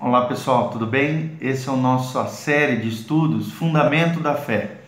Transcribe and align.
Olá 0.00 0.26
pessoal, 0.26 0.70
tudo 0.70 0.86
bem? 0.86 1.38
Esse 1.40 1.68
é 1.68 1.72
o 1.72 1.76
nossa 1.76 2.26
série 2.26 2.76
de 2.76 2.88
estudos 2.88 3.52
Fundamento 3.52 4.18
da 4.18 4.34
Fé. 4.34 4.80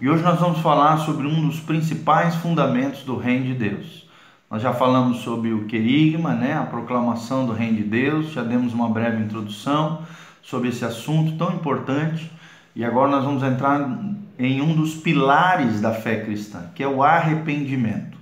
E 0.00 0.10
hoje 0.10 0.24
nós 0.24 0.40
vamos 0.40 0.58
falar 0.58 0.98
sobre 0.98 1.26
um 1.26 1.46
dos 1.46 1.60
principais 1.60 2.34
fundamentos 2.34 3.04
do 3.04 3.16
Reino 3.16 3.46
de 3.46 3.54
Deus. 3.54 4.10
Nós 4.50 4.60
já 4.60 4.72
falamos 4.72 5.18
sobre 5.18 5.52
o 5.52 5.66
querigma, 5.66 6.34
né, 6.34 6.52
a 6.54 6.64
proclamação 6.64 7.46
do 7.46 7.52
Reino 7.52 7.76
de 7.76 7.84
Deus, 7.84 8.32
já 8.32 8.42
demos 8.42 8.74
uma 8.74 8.88
breve 8.88 9.22
introdução 9.22 10.02
sobre 10.42 10.68
esse 10.68 10.84
assunto 10.84 11.38
tão 11.38 11.54
importante. 11.54 12.30
E 12.74 12.84
agora 12.84 13.08
nós 13.08 13.24
vamos 13.24 13.44
entrar 13.44 13.88
em 14.36 14.60
um 14.60 14.74
dos 14.74 14.94
pilares 14.94 15.80
da 15.80 15.94
fé 15.94 16.24
cristã, 16.24 16.70
que 16.74 16.82
é 16.82 16.88
o 16.88 17.04
arrependimento. 17.04 18.18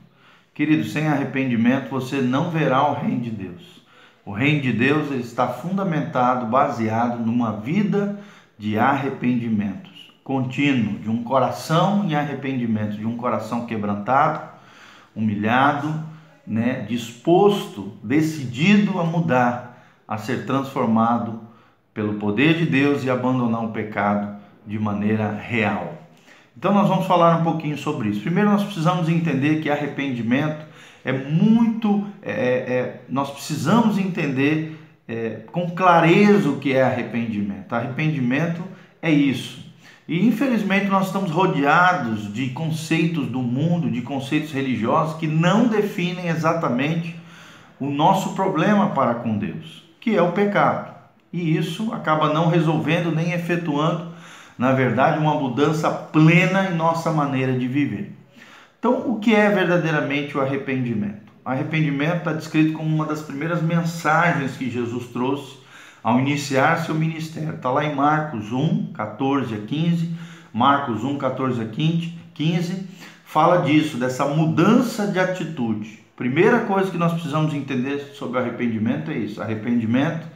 Querido, 0.54 0.84
sem 0.84 1.08
arrependimento 1.08 1.88
você 1.88 2.20
não 2.20 2.50
verá 2.50 2.86
o 2.90 3.00
Reino 3.00 3.22
de 3.22 3.30
Deus. 3.30 3.77
O 4.28 4.32
reino 4.32 4.60
de 4.60 4.74
Deus 4.74 5.10
está 5.10 5.48
fundamentado, 5.48 6.44
baseado 6.44 7.18
numa 7.18 7.50
vida 7.52 8.20
de 8.58 8.78
arrependimentos 8.78 10.12
contínuo, 10.22 10.98
de 10.98 11.08
um 11.08 11.24
coração 11.24 12.04
em 12.04 12.14
arrependimento, 12.14 12.98
de 12.98 13.06
um 13.06 13.16
coração 13.16 13.64
quebrantado, 13.64 14.46
humilhado, 15.16 16.04
né, 16.46 16.84
disposto, 16.86 17.94
decidido 18.02 19.00
a 19.00 19.04
mudar, 19.04 19.82
a 20.06 20.18
ser 20.18 20.44
transformado 20.44 21.40
pelo 21.94 22.18
poder 22.18 22.58
de 22.58 22.66
Deus 22.66 23.04
e 23.04 23.08
abandonar 23.10 23.64
o 23.64 23.72
pecado 23.72 24.36
de 24.66 24.78
maneira 24.78 25.32
real. 25.32 25.94
Então 26.54 26.74
nós 26.74 26.86
vamos 26.86 27.06
falar 27.06 27.38
um 27.38 27.44
pouquinho 27.44 27.78
sobre 27.78 28.10
isso. 28.10 28.20
Primeiro 28.20 28.50
nós 28.50 28.62
precisamos 28.62 29.08
entender 29.08 29.62
que 29.62 29.70
arrependimento 29.70 30.67
é 31.08 31.12
muito. 31.12 32.06
É, 32.22 32.32
é, 32.32 33.00
nós 33.08 33.30
precisamos 33.30 33.96
entender 33.96 34.78
é, 35.08 35.40
com 35.50 35.70
clareza 35.70 36.50
o 36.50 36.58
que 36.58 36.74
é 36.74 36.82
arrependimento. 36.82 37.72
Arrependimento 37.72 38.62
é 39.00 39.10
isso. 39.10 39.66
E 40.06 40.26
infelizmente 40.26 40.86
nós 40.86 41.06
estamos 41.06 41.30
rodeados 41.30 42.32
de 42.32 42.50
conceitos 42.50 43.26
do 43.26 43.40
mundo, 43.40 43.90
de 43.90 44.02
conceitos 44.02 44.52
religiosos 44.52 45.16
que 45.16 45.26
não 45.26 45.68
definem 45.68 46.28
exatamente 46.28 47.16
o 47.80 47.90
nosso 47.90 48.34
problema 48.34 48.90
para 48.90 49.14
com 49.14 49.38
Deus, 49.38 49.84
que 50.00 50.14
é 50.14 50.20
o 50.20 50.32
pecado. 50.32 50.94
E 51.32 51.56
isso 51.56 51.92
acaba 51.92 52.32
não 52.32 52.48
resolvendo 52.48 53.14
nem 53.14 53.32
efetuando, 53.32 54.12
na 54.58 54.72
verdade, 54.72 55.18
uma 55.18 55.34
mudança 55.34 55.90
plena 55.90 56.68
em 56.70 56.74
nossa 56.74 57.12
maneira 57.12 57.58
de 57.58 57.68
viver. 57.68 58.17
Então, 58.78 59.10
o 59.10 59.18
que 59.18 59.34
é 59.34 59.50
verdadeiramente 59.50 60.36
o 60.36 60.40
arrependimento? 60.40 61.32
O 61.44 61.48
arrependimento 61.48 62.18
está 62.18 62.32
descrito 62.32 62.74
como 62.74 62.94
uma 62.94 63.06
das 63.06 63.22
primeiras 63.22 63.60
mensagens 63.60 64.56
que 64.56 64.70
Jesus 64.70 65.06
trouxe 65.08 65.58
ao 66.02 66.20
iniciar 66.20 66.84
seu 66.84 66.94
ministério. 66.94 67.54
Está 67.54 67.70
lá 67.70 67.84
em 67.84 67.94
Marcos 67.94 68.52
1, 68.52 68.92
14 68.92 69.54
a 69.54 69.58
15. 69.58 70.14
Marcos 70.52 71.04
1, 71.04 71.18
14 71.18 71.60
a 71.60 71.66
15, 72.34 72.88
fala 73.24 73.62
disso, 73.62 73.96
dessa 73.96 74.24
mudança 74.24 75.06
de 75.06 75.18
atitude. 75.18 76.02
Primeira 76.16 76.60
coisa 76.60 76.90
que 76.90 76.96
nós 76.96 77.12
precisamos 77.12 77.52
entender 77.54 78.12
sobre 78.14 78.38
arrependimento 78.38 79.10
é 79.10 79.18
isso. 79.18 79.42
Arrependimento 79.42 80.26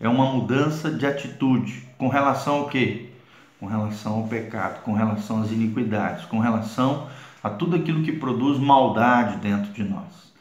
é 0.00 0.08
uma 0.08 0.26
mudança 0.26 0.90
de 0.90 1.06
atitude. 1.06 1.84
Com 1.96 2.08
relação 2.08 2.56
ao 2.56 2.68
quê? 2.68 3.10
Com 3.58 3.66
relação 3.66 4.14
ao 4.14 4.28
pecado, 4.28 4.82
com 4.82 4.92
relação 4.92 5.40
às 5.40 5.50
iniquidades, 5.50 6.24
com 6.26 6.38
relação 6.38 7.08
a 7.42 7.50
tudo 7.50 7.76
aquilo 7.76 8.02
que 8.02 8.12
produz 8.12 8.58
maldade 8.58 9.38
dentro 9.38 9.72
de 9.72 9.82
nós. 9.82 10.32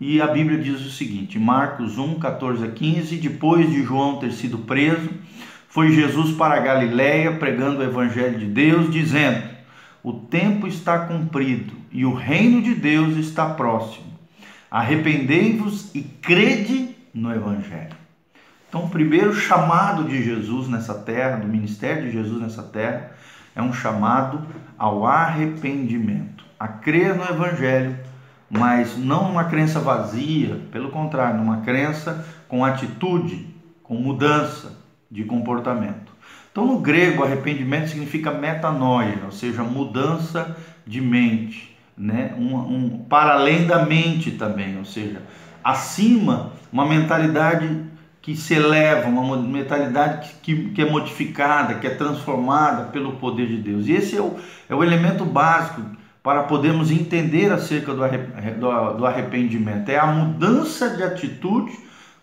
E 0.00 0.20
a 0.20 0.26
Bíblia 0.26 0.58
diz 0.58 0.80
o 0.80 0.90
seguinte, 0.90 1.38
Marcos 1.38 1.98
1, 1.98 2.18
14 2.18 2.64
a 2.64 2.70
15, 2.70 3.16
depois 3.18 3.70
de 3.70 3.82
João 3.82 4.18
ter 4.18 4.32
sido 4.32 4.58
preso, 4.58 5.10
foi 5.68 5.92
Jesus 5.92 6.36
para 6.36 6.56
a 6.56 6.60
Galiléia 6.60 7.36
pregando 7.36 7.80
o 7.80 7.84
evangelho 7.84 8.38
de 8.38 8.46
Deus, 8.46 8.90
dizendo: 8.90 9.44
O 10.02 10.12
tempo 10.12 10.66
está 10.66 11.06
cumprido 11.06 11.72
e 11.92 12.04
o 12.04 12.14
reino 12.14 12.60
de 12.60 12.74
Deus 12.74 13.16
está 13.16 13.50
próximo. 13.50 14.12
Arrependei-vos 14.70 15.94
e 15.94 16.02
crede 16.02 16.96
no 17.14 17.32
evangelho. 17.32 17.96
Então, 18.68 18.86
o 18.86 18.90
primeiro 18.90 19.34
chamado 19.34 20.04
de 20.04 20.22
Jesus 20.22 20.66
nessa 20.66 20.94
terra, 20.94 21.36
do 21.36 21.46
ministério 21.46 22.04
de 22.04 22.10
Jesus 22.10 22.40
nessa 22.40 22.62
terra, 22.62 23.12
é 23.54 23.62
um 23.62 23.72
chamado 23.72 24.40
ao 24.78 25.06
arrependimento, 25.06 26.44
a 26.58 26.68
crer 26.68 27.14
no 27.14 27.24
Evangelho, 27.24 27.96
mas 28.50 28.96
não 28.96 29.30
uma 29.30 29.44
crença 29.44 29.80
vazia, 29.80 30.60
pelo 30.70 30.90
contrário, 30.90 31.40
uma 31.40 31.62
crença 31.62 32.26
com 32.48 32.64
atitude, 32.64 33.46
com 33.82 33.94
mudança 33.94 34.78
de 35.10 35.24
comportamento. 35.24 36.12
Então, 36.50 36.66
no 36.66 36.78
grego, 36.78 37.24
arrependimento 37.24 37.88
significa 37.88 38.30
metanoia, 38.30 39.20
ou 39.24 39.32
seja, 39.32 39.62
mudança 39.62 40.56
de 40.86 41.00
mente, 41.00 41.74
né? 41.96 42.34
um, 42.36 42.56
um 42.56 42.98
para 43.08 43.34
além 43.34 43.66
da 43.66 43.86
mente 43.86 44.32
também, 44.32 44.76
ou 44.76 44.84
seja, 44.84 45.22
acima, 45.64 46.52
uma 46.70 46.84
mentalidade 46.84 47.91
que 48.22 48.36
se 48.36 48.54
eleva, 48.54 49.08
uma 49.08 49.36
mentalidade 49.36 50.30
que, 50.40 50.70
que, 50.70 50.80
é 50.80 50.88
modificada, 50.88 51.74
que 51.74 51.88
é 51.88 51.90
transformada 51.90 52.84
pelo 52.84 53.16
poder 53.16 53.48
de 53.48 53.56
Deus. 53.56 53.88
E 53.88 53.92
esse 53.92 54.16
é 54.16 54.20
o, 54.20 54.36
é 54.68 54.74
o 54.74 54.84
elemento 54.84 55.24
básico 55.24 55.82
para 56.22 56.44
podermos 56.44 56.92
entender 56.92 57.52
acerca 57.52 57.92
do 57.92 59.04
arrependimento. 59.04 59.88
É 59.88 59.98
a 59.98 60.06
mudança 60.06 60.90
de 60.90 61.02
atitude 61.02 61.72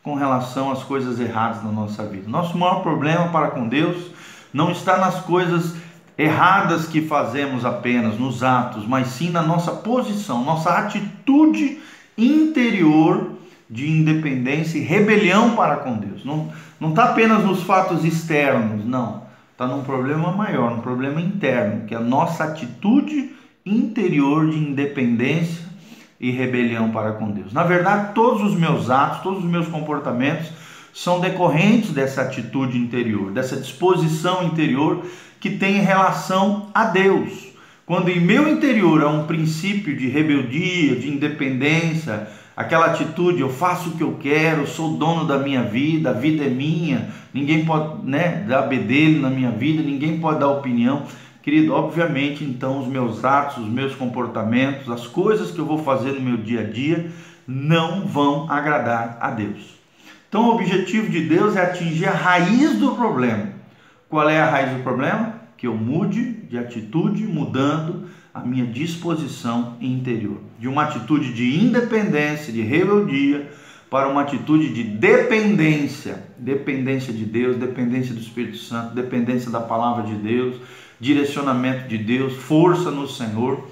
com 0.02 0.16
relação 0.16 0.72
às 0.72 0.82
coisas 0.84 1.20
erradas 1.20 1.62
na 1.66 1.72
nossa 1.72 2.06
vida. 2.06 2.30
Nosso 2.30 2.58
maior 2.58 2.81
problema 2.81 3.28
para 3.28 3.52
com 3.52 3.68
Deus 3.68 4.10
não 4.54 4.72
está 4.72 4.98
nas 4.98 5.20
coisas 5.20 5.76
erradas 6.18 6.88
que 6.88 7.02
fazemos 7.02 7.66
apenas, 7.66 8.18
nos 8.18 8.42
atos, 8.42 8.88
mas 8.88 9.08
sim 9.08 9.31
na 9.31 9.42
nossa 9.42 9.72
posição, 9.74 10.46
nossa 10.46 10.72
atitude 10.72 11.80
interior 12.18 13.38
de 13.69 13.90
independência 13.90 14.78
e 14.78 14.81
rebelião 14.81 15.56
para 15.56 15.78
com 15.78 15.97
Deus. 15.97 16.25
Não 16.25 16.90
está 16.90 17.06
apenas 17.06 17.44
nos 17.44 17.63
fatos 17.63 18.03
externos, 18.03 18.85
não. 18.85 19.24
Está 19.52 19.68
num 19.68 19.84
problema 19.84 20.31
maior, 20.31 20.72
num 20.72 20.81
problema 20.81 21.22
interno, 21.22 21.85
que 21.85 21.94
é 21.94 21.97
a 21.97 22.02
nossa 22.02 22.46
atitude 22.46 23.31
interior 23.66 24.50
de 24.50 24.57
independência 24.57 25.66
e 26.19 26.31
rebelião 26.31 26.91
para 26.91 27.12
com 27.13 27.30
Deus. 27.30 27.53
Na 27.53 27.63
verdade, 27.63 28.13
todos 28.13 28.41
os 28.41 28.57
meus 28.57 28.90
atos, 28.90 29.22
todos 29.22 29.44
os 29.44 29.50
meus 29.50 29.68
comportamentos 29.68 30.50
são 30.94 31.19
decorrentes 31.19 31.91
dessa 31.91 32.22
atitude 32.24 32.78
interior, 32.78 33.31
dessa 33.31 33.56
disposição 33.56 34.44
interior 34.44 35.06
que 35.40 35.51
tem 35.51 35.80
relação 35.80 36.68
a 36.74 36.86
Deus. 36.86 37.50
Quando 37.86 38.09
em 38.09 38.19
meu 38.19 38.47
interior 38.47 39.03
há 39.03 39.09
um 39.09 39.25
princípio 39.25 39.96
de 39.96 40.07
rebeldia, 40.07 40.96
de 40.96 41.09
independência, 41.09 42.28
aquela 42.59 42.88
atitude, 42.88 43.40
eu 43.40 43.50
faço 43.50 43.88
o 43.88 43.92
que 43.94 44.03
eu 44.03 44.18
quero, 44.20 44.68
sou 44.68 44.97
dono 44.97 45.25
da 45.25 45.38
minha 45.38 45.64
vida, 45.64 46.09
a 46.09 46.14
vida 46.14 46.44
é 46.44 46.50
minha, 46.50 47.09
ninguém 47.34 47.64
pode 47.64 48.06
né, 48.06 48.44
dar 48.46 48.64
bedelho 48.64 49.22
na 49.22 49.30
minha 49.30 49.50
vida, 49.50 49.81
ninguém 49.81 50.20
pode 50.20 50.42
dar 50.42 50.50
opinião. 50.50 51.03
Querido, 51.42 51.72
obviamente, 51.72 52.44
então, 52.44 52.81
os 52.81 52.88
meus 52.90 53.24
atos, 53.24 53.64
os 53.64 53.69
meus 53.69 53.96
comportamentos, 53.96 54.90
as 54.90 55.08
coisas 55.08 55.52
que 55.52 55.59
eu 55.59 55.66
vou 55.66 55.78
fazer 55.78 56.12
no 56.12 56.19
meu 56.19 56.36
dia 56.36 56.59
a 56.59 56.64
dia 56.64 57.09
não 57.48 58.06
vão 58.06 58.52
agradar 58.52 59.18
a 59.22 59.31
Deus. 59.31 59.80
Então, 60.28 60.50
o 60.50 60.56
objetivo 60.56 61.09
de 61.09 61.22
Deus 61.30 61.56
é 61.56 61.62
atingir 61.62 62.08
a 62.08 62.12
raiz 62.12 62.78
do 62.78 62.92
problema. 62.92 63.53
Qual 64.09 64.30
é 64.30 64.42
a 64.42 64.50
raiz 64.50 64.75
do 64.75 64.84
problema? 64.84 65.36
Que 65.56 65.66
eu 65.66 65.75
mude 65.75 66.34
de 66.50 66.58
atitude, 66.58 67.24
mudando 67.24 68.09
a 68.39 68.45
minha 68.45 68.66
disposição 68.66 69.75
interior, 69.81 70.39
de 70.57 70.67
uma 70.67 70.83
atitude 70.83 71.33
de 71.33 71.59
independência, 71.59 72.53
de 72.53 72.61
rebeldia, 72.61 73.51
para 73.89 74.07
uma 74.07 74.22
atitude 74.22 74.72
de 74.72 74.83
dependência, 74.83 76.23
dependência 76.38 77.12
de 77.12 77.25
Deus, 77.25 77.57
dependência 77.57 78.13
do 78.13 78.21
Espírito 78.21 78.57
Santo, 78.57 78.94
dependência 78.94 79.50
da 79.50 79.59
palavra 79.59 80.03
de 80.03 80.15
Deus, 80.15 80.57
direcionamento 81.00 81.88
de 81.88 81.97
Deus, 81.97 82.33
força 82.36 82.91
no 82.91 83.07
Senhor, 83.07 83.68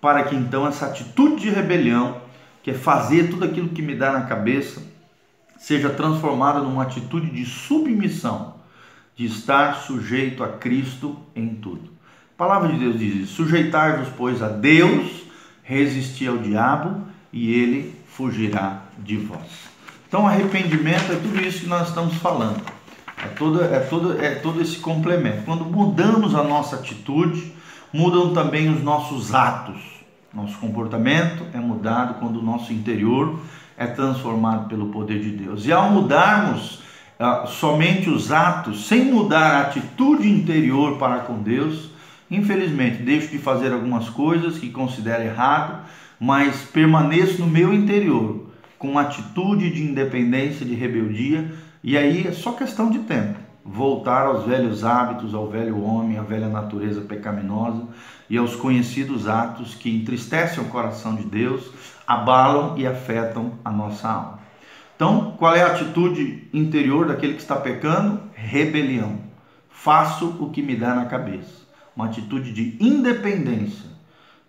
para 0.00 0.24
que 0.24 0.36
então 0.36 0.66
essa 0.66 0.86
atitude 0.86 1.42
de 1.42 1.50
rebelião, 1.50 2.20
que 2.62 2.70
é 2.70 2.74
fazer 2.74 3.30
tudo 3.30 3.44
aquilo 3.44 3.70
que 3.70 3.80
me 3.80 3.94
dá 3.94 4.12
na 4.12 4.22
cabeça, 4.22 4.82
seja 5.58 5.88
transformada 5.88 6.60
numa 6.60 6.82
atitude 6.82 7.30
de 7.30 7.46
submissão, 7.46 8.54
de 9.16 9.24
estar 9.24 9.76
sujeito 9.76 10.44
a 10.44 10.48
Cristo 10.48 11.16
em 11.34 11.54
tudo. 11.54 11.93
A 12.34 12.36
palavra 12.36 12.72
de 12.72 12.78
Deus 12.80 12.98
diz: 12.98 13.28
Sujeitai-vos, 13.28 14.08
pois, 14.16 14.42
a 14.42 14.48
Deus, 14.48 15.22
resistir 15.62 16.26
ao 16.26 16.38
diabo 16.38 17.02
e 17.32 17.54
ele 17.54 17.94
fugirá 18.08 18.82
de 18.98 19.16
vós. 19.16 19.68
Então, 20.08 20.26
arrependimento 20.26 21.12
é 21.12 21.14
tudo 21.14 21.40
isso 21.40 21.60
que 21.60 21.66
nós 21.68 21.88
estamos 21.88 22.14
falando. 22.14 22.60
É 23.24 23.28
todo, 23.28 23.62
é 23.62 23.78
todo, 23.78 24.20
é 24.20 24.34
todo 24.34 24.60
esse 24.60 24.78
complemento. 24.78 25.42
Quando 25.44 25.64
mudamos 25.64 26.34
a 26.34 26.42
nossa 26.42 26.74
atitude, 26.74 27.52
mudam 27.92 28.34
também 28.34 28.68
os 28.68 28.82
nossos 28.82 29.32
atos. 29.32 29.80
Nosso 30.32 30.58
comportamento 30.58 31.44
é 31.54 31.58
mudado 31.58 32.14
quando 32.14 32.40
o 32.40 32.42
nosso 32.42 32.72
interior 32.72 33.38
é 33.76 33.86
transformado 33.86 34.68
pelo 34.68 34.88
poder 34.88 35.20
de 35.20 35.30
Deus. 35.30 35.66
E 35.66 35.72
ao 35.72 35.88
mudarmos 35.88 36.82
ah, 37.16 37.46
somente 37.46 38.10
os 38.10 38.32
atos, 38.32 38.88
sem 38.88 39.04
mudar 39.04 39.52
a 39.52 39.60
atitude 39.62 40.28
interior 40.28 40.98
para 40.98 41.20
com 41.20 41.40
Deus, 41.40 41.93
infelizmente 42.34 43.02
deixo 43.02 43.28
de 43.28 43.38
fazer 43.38 43.72
algumas 43.72 44.08
coisas 44.08 44.58
que 44.58 44.70
considero 44.70 45.22
errado, 45.22 45.84
mas 46.18 46.62
permaneço 46.64 47.40
no 47.40 47.46
meu 47.46 47.72
interior 47.72 48.46
com 48.78 48.90
uma 48.90 49.02
atitude 49.02 49.70
de 49.70 49.82
independência, 49.82 50.66
de 50.66 50.74
rebeldia, 50.74 51.50
e 51.82 51.96
aí 51.96 52.26
é 52.26 52.32
só 52.32 52.52
questão 52.52 52.90
de 52.90 52.98
tempo 53.00 53.44
voltar 53.64 54.26
aos 54.26 54.44
velhos 54.44 54.84
hábitos, 54.84 55.34
ao 55.34 55.48
velho 55.48 55.82
homem, 55.82 56.18
à 56.18 56.22
velha 56.22 56.48
natureza 56.48 57.00
pecaminosa 57.00 57.88
e 58.28 58.36
aos 58.36 58.54
conhecidos 58.54 59.26
atos 59.26 59.74
que 59.74 59.94
entristecem 59.94 60.62
o 60.62 60.68
coração 60.68 61.14
de 61.14 61.24
Deus, 61.24 61.70
abalam 62.06 62.76
e 62.76 62.86
afetam 62.86 63.52
a 63.64 63.70
nossa 63.70 64.08
alma. 64.08 64.38
Então, 64.94 65.34
qual 65.38 65.56
é 65.56 65.62
a 65.62 65.68
atitude 65.68 66.48
interior 66.52 67.06
daquele 67.06 67.34
que 67.34 67.40
está 67.40 67.56
pecando? 67.56 68.20
Rebelião. 68.34 69.18
Faço 69.68 70.36
o 70.40 70.50
que 70.50 70.62
me 70.62 70.76
dá 70.76 70.94
na 70.94 71.06
cabeça. 71.06 71.63
Uma 71.96 72.06
atitude 72.06 72.52
de 72.52 72.76
independência, 72.80 73.88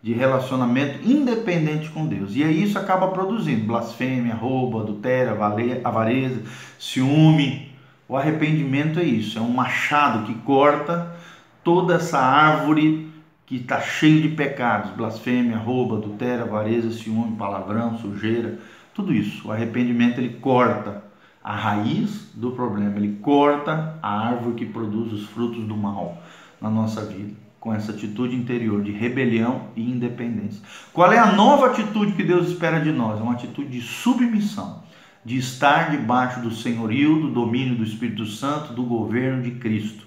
de 0.01 0.13
relacionamento 0.13 1.00
independente 1.07 1.89
com 1.89 2.06
Deus. 2.06 2.36
E 2.36 2.44
aí 2.44 2.63
isso 2.63 2.77
acaba 2.77 3.07
produzindo 3.07 3.65
blasfêmia, 3.65 4.36
roubo, 4.36 4.80
adultério, 4.80 5.38
avareza, 5.83 6.42
ciúme. 6.80 7.71
O 8.07 8.15
arrependimento 8.15 9.00
é 9.00 9.03
isso, 9.03 9.39
é 9.39 9.42
um 9.42 9.50
machado 9.50 10.25
que 10.27 10.33
corta 10.42 11.15
toda 11.63 11.95
essa 11.95 12.19
árvore 12.19 13.12
que 13.45 13.57
está 13.57 13.80
cheia 13.81 14.21
de 14.21 14.30
pecados, 14.30 14.92
blasfêmia, 14.92 15.57
roubo, 15.57 15.97
adultério, 15.97 16.45
avareza, 16.45 16.92
ciúme, 16.92 17.36
palavrão, 17.36 17.97
sujeira, 17.97 18.59
tudo 18.94 19.13
isso. 19.13 19.47
O 19.47 19.51
arrependimento 19.51 20.19
ele 20.19 20.36
corta 20.36 21.03
a 21.44 21.56
raiz 21.56 22.31
do 22.33 22.51
problema, 22.51 22.97
ele 22.97 23.19
corta 23.21 23.97
a 24.01 24.27
árvore 24.27 24.56
que 24.56 24.65
produz 24.65 25.13
os 25.13 25.27
frutos 25.27 25.63
do 25.63 25.75
mal 25.75 26.21
na 26.62 26.69
nossa 26.69 27.02
vida, 27.06 27.34
com 27.60 27.74
essa 27.74 27.92
atitude 27.92 28.36
interior 28.36 28.84
de 28.84 28.92
rebelião 28.92 29.68
e 29.75 29.81
independência. 29.81 30.62
Qual 30.94 31.12
é 31.12 31.18
a 31.18 31.31
nova 31.31 31.68
atitude 31.68 32.13
que 32.13 32.24
Deus 32.24 32.50
espera 32.50 32.80
de 32.80 32.92
nós? 32.92 33.19
É 33.19 33.24
uma 33.24 33.34
atitude 33.34 33.69
de 33.69 33.81
submissão, 33.81 34.84
de 35.24 35.38
estar 35.38 35.92
debaixo 35.92 36.42
do 36.42 36.52
senhorio, 36.52 37.22
do 37.22 37.31
domínio 37.31 37.75
do 37.75 37.84
Espírito 37.84 38.25
Santo, 38.25 38.74
do 38.74 38.84
governo 38.84 39.44
de 39.44 39.52
Cristo, 39.52 40.06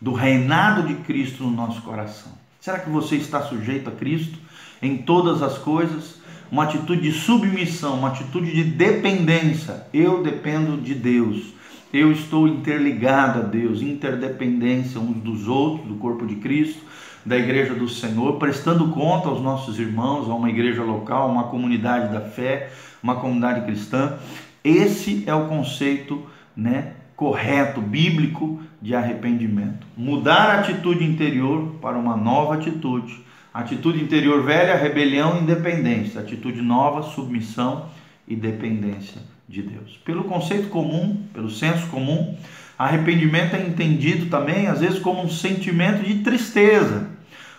do 0.00 0.12
reinado 0.12 0.82
de 0.86 0.94
Cristo 1.02 1.44
no 1.44 1.50
nosso 1.50 1.82
coração. 1.82 2.32
Será 2.60 2.78
que 2.78 2.90
você 2.90 3.16
está 3.16 3.42
sujeito 3.42 3.88
a 3.88 3.92
Cristo 3.92 4.38
em 4.82 4.98
todas 4.98 5.42
as 5.42 5.58
coisas? 5.58 6.16
uma 6.50 6.64
atitude 6.64 7.02
de 7.02 7.12
submissão, 7.12 7.98
uma 7.98 8.08
atitude 8.08 8.52
de 8.52 8.64
dependência. 8.64 9.86
Eu 9.92 10.22
dependo 10.22 10.80
de 10.80 10.94
Deus. 10.94 11.54
Eu 11.96 12.12
estou 12.12 12.46
interligado 12.46 13.38
a 13.38 13.42
Deus, 13.42 13.80
interdependência 13.80 15.00
uns 15.00 15.16
dos 15.16 15.48
outros, 15.48 15.88
do 15.88 15.94
corpo 15.94 16.26
de 16.26 16.34
Cristo, 16.34 16.82
da 17.24 17.38
igreja 17.38 17.72
do 17.72 17.88
Senhor, 17.88 18.34
prestando 18.34 18.88
conta 18.88 19.30
aos 19.30 19.40
nossos 19.40 19.78
irmãos, 19.78 20.28
a 20.28 20.34
uma 20.34 20.50
igreja 20.50 20.82
local, 20.82 21.30
uma 21.30 21.44
comunidade 21.44 22.12
da 22.12 22.20
fé, 22.20 22.70
uma 23.02 23.16
comunidade 23.16 23.64
cristã. 23.64 24.18
Esse 24.62 25.24
é 25.26 25.34
o 25.34 25.48
conceito, 25.48 26.22
né, 26.54 26.92
correto, 27.16 27.80
bíblico 27.80 28.60
de 28.82 28.94
arrependimento. 28.94 29.86
Mudar 29.96 30.50
a 30.50 30.60
atitude 30.60 31.02
interior 31.02 31.76
para 31.80 31.96
uma 31.96 32.14
nova 32.14 32.56
atitude 32.56 33.24
Atitude 33.54 34.04
interior 34.04 34.42
velha, 34.42 34.76
rebelião, 34.76 35.40
independência. 35.40 36.20
Atitude 36.20 36.60
nova, 36.60 37.02
submissão 37.02 37.86
e 38.28 38.36
dependência 38.36 39.22
de 39.48 39.62
Deus. 39.62 39.98
Pelo 40.04 40.24
conceito 40.24 40.68
comum, 40.68 41.24
pelo 41.32 41.50
senso 41.50 41.86
comum, 41.88 42.36
arrependimento 42.78 43.54
é 43.54 43.60
entendido 43.60 44.26
também, 44.26 44.66
às 44.66 44.80
vezes, 44.80 44.98
como 44.98 45.22
um 45.22 45.30
sentimento 45.30 46.02
de 46.02 46.20
tristeza 46.22 47.08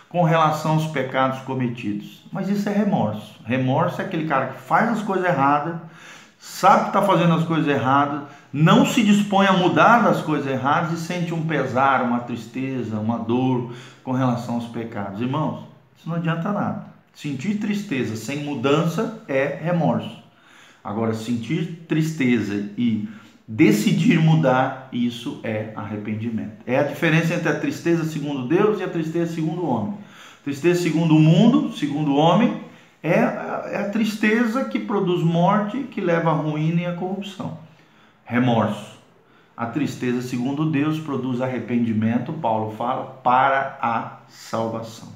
com 0.08 0.22
relação 0.22 0.72
aos 0.72 0.86
pecados 0.86 1.40
cometidos. 1.40 2.24
Mas 2.32 2.48
isso 2.48 2.68
é 2.68 2.72
remorso. 2.72 3.36
Remorso 3.44 4.00
é 4.00 4.04
aquele 4.04 4.26
cara 4.26 4.48
que 4.48 4.60
faz 4.60 4.90
as 4.90 5.02
coisas 5.02 5.26
erradas, 5.26 5.76
sabe 6.38 6.82
que 6.84 6.88
está 6.88 7.02
fazendo 7.02 7.34
as 7.34 7.44
coisas 7.44 7.68
erradas, 7.68 8.22
não 8.52 8.86
se 8.86 9.02
dispõe 9.02 9.46
a 9.46 9.52
mudar 9.52 10.02
das 10.02 10.22
coisas 10.22 10.50
erradas 10.50 10.92
e 10.92 11.04
sente 11.04 11.34
um 11.34 11.46
pesar, 11.46 12.02
uma 12.02 12.20
tristeza, 12.20 12.98
uma 12.98 13.18
dor 13.18 13.74
com 14.02 14.12
relação 14.12 14.54
aos 14.54 14.66
pecados. 14.66 15.20
Irmãos, 15.20 15.64
isso 15.98 16.08
não 16.08 16.16
adianta 16.16 16.52
nada. 16.52 16.86
Sentir 17.14 17.58
tristeza 17.58 18.16
sem 18.16 18.44
mudança 18.44 19.22
é 19.28 19.58
remorso. 19.62 20.27
Agora, 20.82 21.14
sentir 21.14 21.84
tristeza 21.88 22.70
e 22.76 23.08
decidir 23.46 24.20
mudar, 24.20 24.88
isso 24.92 25.40
é 25.42 25.72
arrependimento. 25.74 26.62
É 26.66 26.78
a 26.78 26.82
diferença 26.82 27.34
entre 27.34 27.48
a 27.48 27.58
tristeza 27.58 28.04
segundo 28.04 28.46
Deus 28.46 28.80
e 28.80 28.82
a 28.82 28.88
tristeza 28.88 29.34
segundo 29.34 29.62
o 29.62 29.68
homem. 29.68 29.94
Tristeza 30.44 30.82
segundo 30.82 31.16
o 31.16 31.20
mundo, 31.20 31.72
segundo 31.72 32.12
o 32.12 32.16
homem, 32.16 32.62
é, 33.02 33.12
é 33.12 33.76
a 33.78 33.90
tristeza 33.90 34.64
que 34.64 34.78
produz 34.78 35.22
morte, 35.22 35.84
que 35.84 36.00
leva 36.00 36.30
à 36.30 36.34
ruína 36.34 36.82
e 36.82 36.86
à 36.86 36.92
corrupção. 36.92 37.58
Remorso. 38.24 38.98
A 39.56 39.66
tristeza 39.66 40.22
segundo 40.22 40.70
Deus 40.70 41.00
produz 41.00 41.40
arrependimento, 41.40 42.32
Paulo 42.32 42.76
fala, 42.76 43.18
para 43.24 43.78
a 43.82 44.18
salvação. 44.28 45.08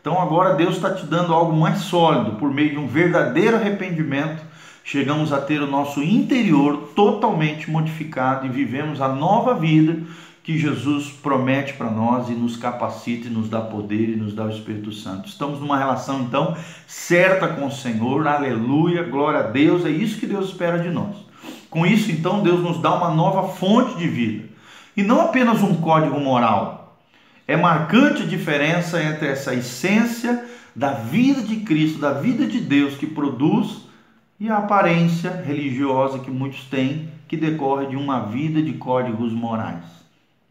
Então 0.00 0.20
agora 0.20 0.54
Deus 0.54 0.76
está 0.76 0.94
te 0.94 1.06
dando 1.06 1.32
algo 1.32 1.56
mais 1.56 1.78
sólido, 1.78 2.36
por 2.36 2.52
meio 2.52 2.70
de 2.70 2.78
um 2.78 2.86
verdadeiro 2.86 3.56
arrependimento, 3.56 4.42
chegamos 4.84 5.32
a 5.32 5.40
ter 5.40 5.60
o 5.62 5.66
nosso 5.66 6.02
interior 6.02 6.92
totalmente 6.94 7.70
modificado 7.70 8.46
e 8.46 8.50
vivemos 8.50 9.00
a 9.00 9.08
nova 9.08 9.54
vida 9.54 10.02
que 10.42 10.58
Jesus 10.58 11.08
promete 11.08 11.74
para 11.74 11.90
nós 11.90 12.28
e 12.28 12.32
nos 12.32 12.56
capacita 12.56 13.28
e 13.28 13.30
nos 13.30 13.48
dá 13.48 13.60
poder 13.60 14.08
e 14.08 14.16
nos 14.16 14.34
dá 14.34 14.44
o 14.44 14.50
Espírito 14.50 14.90
Santo. 14.90 15.28
Estamos 15.28 15.60
numa 15.60 15.78
relação 15.78 16.22
então 16.22 16.56
certa 16.86 17.46
com 17.46 17.66
o 17.66 17.70
Senhor, 17.70 18.26
aleluia, 18.26 19.04
glória 19.04 19.40
a 19.40 19.44
Deus, 19.44 19.84
é 19.86 19.90
isso 19.90 20.18
que 20.18 20.26
Deus 20.26 20.48
espera 20.48 20.78
de 20.78 20.90
nós. 20.90 21.14
Com 21.70 21.86
isso 21.86 22.10
então 22.10 22.42
Deus 22.42 22.60
nos 22.60 22.80
dá 22.82 22.92
uma 22.94 23.10
nova 23.10 23.48
fonte 23.54 23.96
de 23.96 24.08
vida 24.08 24.52
e 24.96 25.02
não 25.02 25.20
apenas 25.20 25.62
um 25.62 25.76
código 25.76 26.18
moral, 26.18 26.98
é 27.46 27.56
marcante 27.56 28.22
a 28.22 28.26
diferença 28.26 29.02
entre 29.02 29.28
essa 29.28 29.54
essência 29.54 30.44
da 30.74 30.92
vida 30.92 31.42
de 31.42 31.56
Cristo, 31.56 31.98
da 31.98 32.12
vida 32.12 32.46
de 32.46 32.60
Deus 32.60 32.94
que 32.94 33.06
produz 33.06 33.82
e 34.42 34.48
a 34.48 34.56
aparência 34.56 35.30
religiosa 35.46 36.18
que 36.18 36.28
muitos 36.28 36.64
têm, 36.64 37.08
que 37.28 37.36
decorre 37.36 37.86
de 37.86 37.94
uma 37.94 38.26
vida 38.26 38.60
de 38.60 38.72
códigos 38.72 39.32
morais. 39.32 39.84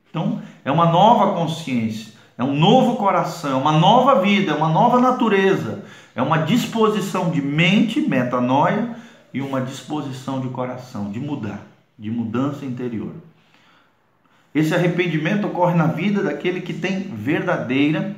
Então, 0.09 0.41
é 0.63 0.71
uma 0.71 0.85
nova 0.85 1.33
consciência, 1.33 2.13
é 2.37 2.43
um 2.43 2.57
novo 2.57 2.95
coração, 2.95 3.51
é 3.51 3.55
uma 3.55 3.73
nova 3.73 4.21
vida, 4.21 4.53
é 4.53 4.55
uma 4.55 4.69
nova 4.69 4.97
natureza, 4.97 5.83
é 6.15 6.21
uma 6.21 6.37
disposição 6.37 7.31
de 7.31 7.41
mente, 7.41 7.99
metanoia, 7.99 8.95
e 9.33 9.41
uma 9.41 9.59
disposição 9.59 10.39
de 10.39 10.47
coração, 10.47 11.11
de 11.11 11.19
mudar, 11.19 11.59
de 11.99 12.09
mudança 12.09 12.65
interior. 12.65 13.11
Esse 14.55 14.73
arrependimento 14.73 15.47
ocorre 15.47 15.75
na 15.75 15.87
vida 15.87 16.23
daquele 16.23 16.61
que 16.61 16.73
tem 16.73 17.01
verdadeira, 17.01 18.15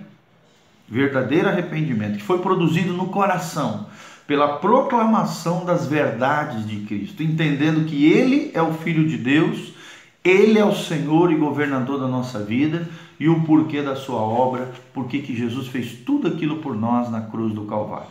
verdadeiro 0.93 1.49
arrependimento, 1.49 2.19
que 2.19 2.23
foi 2.23 2.37
produzido 2.37 2.93
no 2.93 3.07
coração 3.07 3.87
pela 4.27 4.57
proclamação 4.57 5.65
das 5.65 5.87
verdades 5.87 6.67
de 6.67 6.81
Cristo, 6.81 7.23
entendendo 7.23 7.85
que 7.85 8.05
Ele 8.05 8.51
é 8.53 8.61
o 8.61 8.73
Filho 8.73 9.07
de 9.07 9.17
Deus, 9.17 9.73
Ele 10.23 10.59
é 10.59 10.63
o 10.63 10.75
Senhor 10.75 11.31
e 11.31 11.35
governador 11.35 11.99
da 11.99 12.07
nossa 12.07 12.39
vida 12.39 12.87
e 13.19 13.27
o 13.27 13.41
porquê 13.41 13.81
da 13.81 13.95
sua 13.95 14.21
obra, 14.21 14.71
porque 14.93 15.19
que 15.19 15.35
Jesus 15.35 15.67
fez 15.67 15.93
tudo 16.05 16.27
aquilo 16.27 16.57
por 16.57 16.75
nós 16.75 17.09
na 17.09 17.21
cruz 17.21 17.53
do 17.53 17.65
Calvário. 17.65 18.07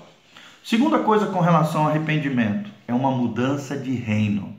Segunda 0.65 0.99
coisa 0.99 1.27
com 1.27 1.41
relação 1.41 1.83
ao 1.83 1.89
arrependimento 1.89 2.69
é 2.89 2.93
uma 2.93 3.13
mudança 3.13 3.77
de 3.77 3.93
reino. 3.95 4.55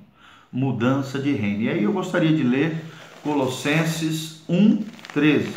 Mudança 0.52 1.20
de 1.20 1.34
reino. 1.34 1.64
E 1.64 1.70
aí 1.70 1.84
eu 1.84 1.92
gostaria 1.92 2.32
de 2.32 2.44
ler 2.44 2.84
Colossenses 3.22 4.44
1:13. 4.48 5.50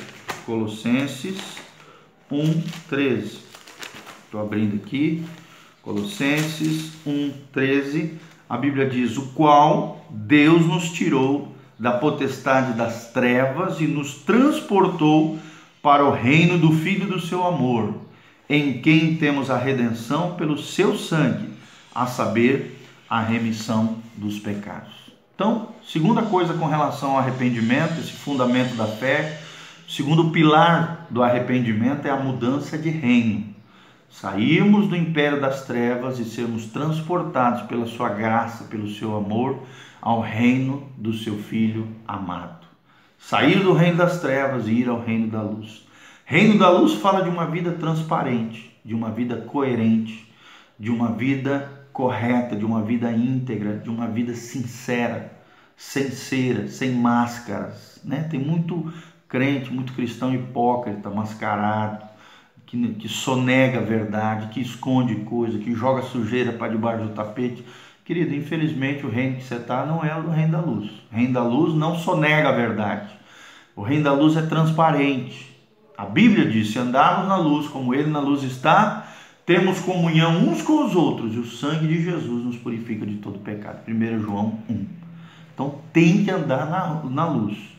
Colossenses 0.44 1.65
1:13. 2.30 3.38
Estou 4.25 4.40
abrindo 4.40 4.76
aqui. 4.76 5.25
Colossenses 5.83 6.92
1:13. 7.06 8.18
A 8.49 8.56
Bíblia 8.56 8.88
diz: 8.88 9.16
"O 9.16 9.26
qual 9.28 10.04
Deus 10.11 10.66
nos 10.66 10.90
tirou 10.90 11.54
da 11.78 11.92
potestade 11.92 12.73
das 12.73 13.12
trevas 13.12 13.80
e 13.80 13.87
nos 13.87 14.14
transportou 14.14 15.38
para 15.83 16.04
o 16.04 16.11
reino 16.11 16.59
do 16.59 16.73
Filho 16.73 17.06
do 17.06 17.21
seu 17.21 17.47
amor, 17.47 17.95
em 18.49 18.80
quem 18.80 19.16
temos 19.16 19.50
a 19.50 19.59
redenção 19.59 20.35
pelo 20.35 20.59
seu 20.59 20.97
sangue, 20.97 21.50
a 21.95 22.06
saber, 22.06 22.80
a 23.09 23.21
remissão 23.21 23.99
dos 24.16 24.38
pecados." 24.38 24.95
Então, 25.35 25.68
segunda 25.87 26.23
coisa 26.23 26.54
com 26.54 26.66
relação 26.66 27.11
ao 27.12 27.18
arrependimento, 27.18 28.00
esse 28.00 28.12
fundamento 28.12 28.75
da 28.75 28.87
fé, 28.87 29.38
segundo 29.88 30.30
pilar 30.30 31.06
do 31.10 31.22
arrependimento 31.22 32.06
é 32.06 32.10
a 32.10 32.16
mudança 32.16 32.76
de 32.76 32.90
reino. 32.90 33.54
Sairmos 34.08 34.88
do 34.88 34.96
império 34.96 35.40
das 35.40 35.64
trevas 35.66 36.18
e 36.18 36.24
sermos 36.24 36.66
transportados 36.66 37.62
pela 37.62 37.86
sua 37.86 38.08
graça, 38.08 38.64
pelo 38.64 38.88
seu 38.88 39.16
amor, 39.16 39.62
ao 40.00 40.20
reino 40.20 40.88
do 40.96 41.12
seu 41.12 41.36
Filho 41.36 41.88
amado. 42.06 42.66
Sair 43.18 43.60
do 43.60 43.72
reino 43.72 43.98
das 43.98 44.20
trevas 44.20 44.68
e 44.68 44.72
ir 44.72 44.88
ao 44.88 45.02
reino 45.02 45.28
da 45.28 45.42
luz. 45.42 45.86
Reino 46.24 46.58
da 46.58 46.70
luz 46.70 46.94
fala 46.94 47.22
de 47.22 47.28
uma 47.28 47.46
vida 47.46 47.72
transparente, 47.72 48.76
de 48.84 48.94
uma 48.94 49.10
vida 49.10 49.36
coerente, 49.36 50.32
de 50.78 50.90
uma 50.90 51.12
vida 51.12 51.70
correta, 51.92 52.54
de 52.54 52.64
uma 52.64 52.82
vida 52.82 53.10
íntegra, 53.10 53.76
de 53.78 53.88
uma 53.88 54.06
vida 54.06 54.34
sincera, 54.34 55.32
sem 55.76 56.10
cera, 56.10 56.68
sem 56.68 56.92
máscaras. 56.92 58.00
Né? 58.04 58.26
Tem 58.30 58.38
muito 58.38 58.92
crente, 59.28 59.73
muito 59.73 59.92
cristão 59.92 60.35
hipócrita, 60.35 61.11
mascarado, 61.11 62.04
que, 62.64 62.95
que 62.95 63.09
sonega 63.09 63.78
a 63.78 63.83
verdade, 63.83 64.49
que 64.49 64.61
esconde 64.61 65.16
coisa, 65.16 65.59
que 65.59 65.75
joga 65.75 66.02
sujeira 66.02 66.52
para 66.52 66.73
debaixo 66.73 67.04
do 67.04 67.14
tapete. 67.14 67.64
Querido, 68.04 68.35
infelizmente 68.35 69.04
o 69.04 69.11
reino 69.11 69.37
que 69.37 69.45
você 69.45 69.56
está 69.56 69.85
não 69.85 70.04
é 70.04 70.16
o 70.16 70.30
reino 70.30 70.52
da 70.52 70.61
luz. 70.61 70.90
O 71.11 71.16
reino 71.16 71.33
da 71.33 71.42
luz 71.42 71.75
não 71.75 71.97
sonega 71.97 72.49
a 72.49 72.52
verdade. 72.52 73.11
O 73.75 73.83
reino 73.83 74.04
da 74.04 74.12
luz 74.12 74.37
é 74.37 74.42
transparente. 74.42 75.54
A 75.97 76.04
Bíblia 76.04 76.47
diz: 76.49 76.71
se 76.71 76.78
andarmos 76.78 77.28
na 77.28 77.37
luz 77.37 77.66
como 77.68 77.95
ele 77.95 78.11
na 78.11 78.21
luz 78.21 78.42
está, 78.42 79.09
temos 79.45 79.80
comunhão 79.80 80.49
uns 80.49 80.62
com 80.62 80.85
os 80.85 80.95
outros 80.95 81.35
e 81.35 81.38
o 81.38 81.47
sangue 81.47 81.87
de 81.87 82.02
Jesus 82.02 82.45
nos 82.45 82.56
purifica 82.56 83.06
de 83.06 83.16
todo 83.16 83.38
pecado. 83.38 83.80
1 83.88 84.21
João 84.21 84.59
1. 84.68 84.87
Então 85.54 85.80
tem 85.92 86.25
que 86.25 86.30
andar 86.30 86.68
na, 86.68 87.02
na 87.11 87.26
luz. 87.26 87.75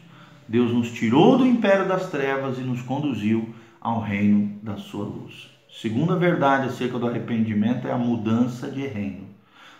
Deus 0.48 0.72
nos 0.72 0.92
tirou 0.92 1.38
do 1.38 1.46
império 1.46 1.88
das 1.88 2.10
trevas 2.10 2.58
e 2.58 2.62
nos 2.62 2.82
conduziu 2.82 3.54
ao 3.82 4.00
reino 4.00 4.58
da 4.62 4.78
sua 4.78 5.04
luz. 5.04 5.50
Segunda 5.70 6.16
verdade 6.16 6.68
acerca 6.68 6.98
do 6.98 7.08
arrependimento 7.08 7.88
é 7.88 7.92
a 7.92 7.98
mudança 7.98 8.70
de 8.72 8.88
reino. 8.88 9.28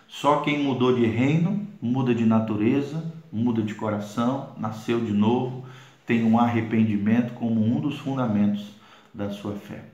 Só 0.06 0.40
quem 0.40 0.62
mudou 0.62 0.94
de 0.94 1.06
reino 1.06 1.66
muda 1.80 2.14
de 2.14 2.24
natureza, 2.24 3.12
muda 3.32 3.62
de 3.62 3.74
coração, 3.74 4.50
nasceu 4.58 5.00
de 5.00 5.12
novo, 5.12 5.64
tem 6.06 6.24
um 6.24 6.38
arrependimento 6.38 7.34
como 7.34 7.64
um 7.64 7.80
dos 7.80 7.98
fundamentos 7.98 8.72
da 9.12 9.30
sua 9.30 9.54
fé. 9.54 9.84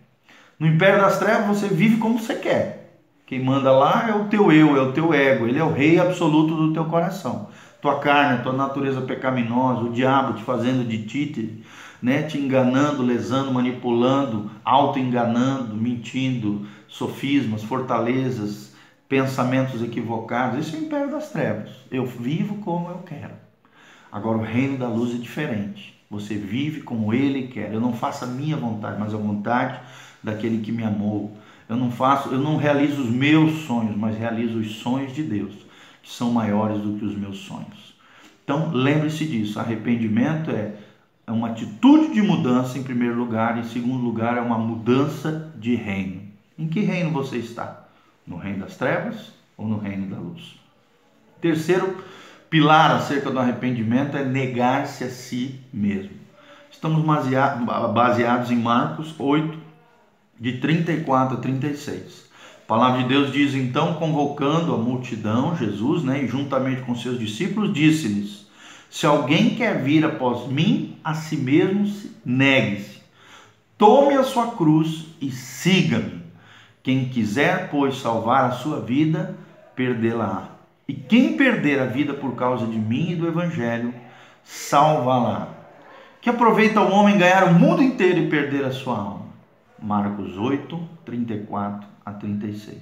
No 0.59 0.67
império 0.67 1.01
das 1.01 1.19
trevas 1.19 1.47
você 1.59 1.69
vive 1.69 1.99
como 1.99 2.19
você 2.19 2.37
quer. 2.37 3.01
Quem 3.27 3.43
manda 3.43 3.73
lá 3.73 4.09
é 4.09 4.15
o 4.15 4.29
teu 4.29 4.53
eu, 4.53 4.77
é 4.77 4.81
o 4.81 4.93
teu 4.93 5.13
ego, 5.13 5.47
ele 5.47 5.59
é 5.59 5.65
o 5.65 5.73
rei 5.73 5.99
absoluto 5.99 6.55
do 6.55 6.73
teu 6.73 6.85
coração. 6.85 7.49
Tua 7.85 7.99
carne, 7.99 8.43
tua 8.43 8.55
natureza 8.55 9.03
pecaminosa, 9.03 9.83
o 9.83 9.93
diabo 9.93 10.39
te 10.39 10.43
fazendo 10.43 10.89
de 10.89 11.05
títere, 11.05 11.63
né, 12.01 12.23
te 12.23 12.39
enganando, 12.39 13.03
lesando, 13.03 13.53
manipulando, 13.53 14.51
auto-enganando, 14.65 15.77
mentindo, 15.77 16.67
sofismas, 16.89 17.63
fortalezas, 17.63 18.75
pensamentos 19.07 19.83
equivocados. 19.83 20.67
Isso 20.67 20.77
é 20.77 20.79
o 20.79 20.83
império 20.85 21.11
das 21.11 21.31
trevas. 21.31 21.73
Eu 21.91 22.07
vivo 22.07 22.55
como 22.63 22.89
eu 22.89 23.01
quero. 23.01 23.35
Agora 24.11 24.39
o 24.39 24.43
reino 24.43 24.79
da 24.79 24.89
luz 24.89 25.15
é 25.15 25.19
diferente. 25.19 25.95
Você 26.11 26.37
vive 26.37 26.81
como 26.81 27.13
ele 27.13 27.49
quer. 27.49 27.71
Eu 27.71 27.83
não 27.83 27.93
faço 27.93 28.25
a 28.25 28.29
minha 28.29 28.57
vontade, 28.57 28.99
mas 28.99 29.13
a 29.13 29.19
vontade 29.19 29.79
daquele 30.23 30.63
que 30.63 30.73
me 30.73 30.85
amou. 30.85 31.37
Eu 31.69 31.77
não 31.77 31.91
faço, 31.91 32.31
eu 32.31 32.39
não 32.39 32.57
realizo 32.57 33.03
os 33.03 33.11
meus 33.11 33.67
sonhos, 33.67 33.95
mas 33.95 34.17
realizo 34.17 34.59
os 34.59 34.77
sonhos 34.77 35.15
de 35.15 35.23
Deus, 35.23 35.64
que 36.05 36.11
são 36.11 36.31
maiores 36.31 36.83
do 36.83 36.99
que 36.99 37.05
os 37.05 37.17
meus 37.17 37.39
sonhos. 37.39 37.95
Então, 38.45 38.71
lembre-se 38.73 39.25
disso. 39.25 39.59
Arrependimento 39.59 40.51
é, 40.51 40.75
é 41.27 41.33
uma 41.33 41.49
atitude 41.49 42.13
de 42.13 42.21
mudança 42.21 42.79
em 42.79 42.83
primeiro 42.83 43.17
lugar, 43.17 43.57
em 43.57 43.65
segundo 43.65 44.05
lugar 44.05 44.37
é 44.37 44.41
uma 44.43 44.59
mudança 44.59 45.51
de 45.57 45.75
reino. 45.75 46.21
Em 46.59 46.69
que 46.69 46.81
reino 46.81 47.11
você 47.11 47.39
está? 47.39 47.89
No 48.27 48.37
reino 48.37 48.61
das 48.61 48.77
trevas 48.77 49.33
ou 49.57 49.67
no 49.67 49.79
reino 49.79 50.15
da 50.15 50.19
luz? 50.19 50.61
Terceiro 51.41 51.97
pilar 52.51 52.91
acerca 52.91 53.31
do 53.31 53.39
arrependimento 53.39 54.17
é 54.17 54.25
negar-se 54.25 55.05
a 55.05 55.11
si 55.11 55.59
mesmo. 55.73 56.13
Estamos 56.71 57.03
baseados 57.95 58.51
em 58.51 58.57
Marcos 58.57 59.15
8, 59.19 59.59
de 60.39 60.59
34 60.59 61.39
a 61.39 61.41
36. 61.41 62.29
A 62.65 62.67
palavra 62.67 63.03
de 63.03 63.09
Deus 63.09 63.31
diz 63.31 63.55
então, 63.55 63.93
convocando 63.97 64.73
a 64.75 64.79
multidão, 64.79 65.55
Jesus, 65.55 66.03
né, 66.03 66.25
e 66.25 66.27
juntamente 66.27 66.81
com 66.81 66.97
seus 66.97 67.19
discípulos, 67.19 67.75
disse-lhes: 67.75 68.47
Se 68.89 69.05
alguém 69.05 69.51
quer 69.51 69.83
vir 69.83 70.03
após 70.03 70.51
mim, 70.51 70.97
a 71.05 71.13
si 71.13 71.37
mesmo 71.37 71.93
negue-se. 72.25 73.03
Tome 73.77 74.15
a 74.15 74.23
sua 74.23 74.53
cruz 74.53 75.05
e 75.21 75.31
siga-me. 75.31 76.23
Quem 76.83 77.11
quiser, 77.11 77.69
pois, 77.71 77.99
salvar 77.99 78.47
a 78.47 78.53
sua 78.53 78.81
vida, 78.81 79.37
perdê-la. 79.77 80.49
E 80.89 80.95
quem 80.95 81.37
perder 81.37 81.81
a 81.81 81.87
vida 81.87 82.15
por 82.15 82.35
causa 82.35 82.67
de 82.67 82.79
mim 82.79 83.11
e 83.11 83.17
do 83.17 83.29
evangelho, 83.29 83.93
salva-la. 84.43 85.49
Que 86.19 86.31
aproveita 86.31 86.81
o 86.81 86.91
homem 86.91 87.19
ganhar 87.19 87.45
o 87.45 87.53
mundo 87.53 87.83
inteiro 87.83 88.21
e 88.21 88.31
perder 88.31 88.65
a 88.65 88.73
sua 88.73 88.97
alma 88.97 89.25
Marcos 89.79 90.39
8, 90.39 90.81
34 91.05 91.94
a 92.05 92.13
36. 92.13 92.79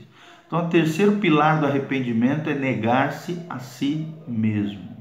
Então, 0.46 0.66
o 0.66 0.68
terceiro 0.68 1.12
pilar 1.12 1.60
do 1.60 1.66
arrependimento 1.66 2.50
é 2.50 2.54
negar-se 2.54 3.38
a 3.48 3.58
si 3.58 4.06
mesmo. 4.26 4.92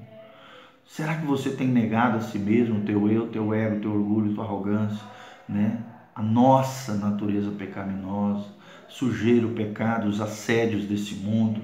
Será 0.85 1.15
que 1.15 1.25
você 1.25 1.51
tem 1.51 1.67
negado 1.67 2.17
a 2.17 2.21
si 2.21 2.37
mesmo, 2.37 2.79
o 2.79 2.81
teu 2.81 3.09
eu, 3.09 3.27
teu 3.27 3.53
ego, 3.53 3.79
teu 3.81 3.91
orgulho, 3.91 4.33
tua 4.33 4.43
arrogância, 4.43 5.05
né? 5.47 5.79
A 6.13 6.21
nossa 6.21 6.95
natureza 6.95 7.51
pecaminosa, 7.51 8.45
sujeira, 8.89 9.47
o 9.47 9.53
pecado, 9.53 10.07
os 10.07 10.19
assédios 10.19 10.85
desse 10.85 11.15
mundo. 11.15 11.61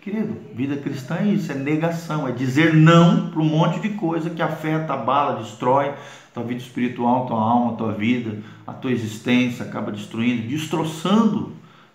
Querido, 0.00 0.36
vida 0.54 0.76
cristã 0.76 1.18
é 1.20 1.28
isso, 1.28 1.50
é 1.50 1.54
negação, 1.54 2.28
é 2.28 2.32
dizer 2.32 2.74
não 2.74 3.30
para 3.30 3.40
um 3.40 3.48
monte 3.48 3.80
de 3.80 3.90
coisa 3.90 4.28
que 4.28 4.42
afeta, 4.42 4.92
abala, 4.92 5.40
destrói 5.40 5.94
tua 6.34 6.42
vida 6.42 6.60
espiritual, 6.60 7.26
tua 7.26 7.40
alma, 7.40 7.76
tua 7.76 7.92
vida, 7.92 8.42
a 8.66 8.72
tua 8.72 8.90
existência, 8.90 9.64
acaba 9.64 9.92
destruindo, 9.92 10.48
destroçando. 10.48 11.52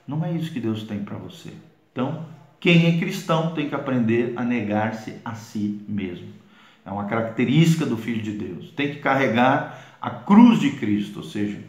Não 0.10 0.26
é 0.26 0.32
isso 0.32 0.52
que 0.52 0.60
Deus 0.60 0.82
tem 0.82 1.04
para 1.04 1.18
você. 1.18 1.52
Então, 1.92 2.26
quem 2.60 2.88
é 2.88 2.98
cristão 2.98 3.54
tem 3.54 3.70
que 3.70 3.76
aprender 3.76 4.34
a 4.36 4.44
negar-se 4.44 5.14
a 5.24 5.36
si 5.36 5.86
mesmo. 5.88 6.30
É 6.84 6.90
uma 6.90 7.06
característica 7.06 7.86
do 7.86 7.96
Filho 7.96 8.20
de 8.20 8.32
Deus. 8.32 8.72
Tem 8.72 8.90
que 8.90 9.02
carregar 9.02 9.80
a 10.02 10.10
cruz 10.10 10.60
de 10.60 10.72
Cristo, 10.72 11.18
ou 11.18 11.24
seja, 11.24 11.60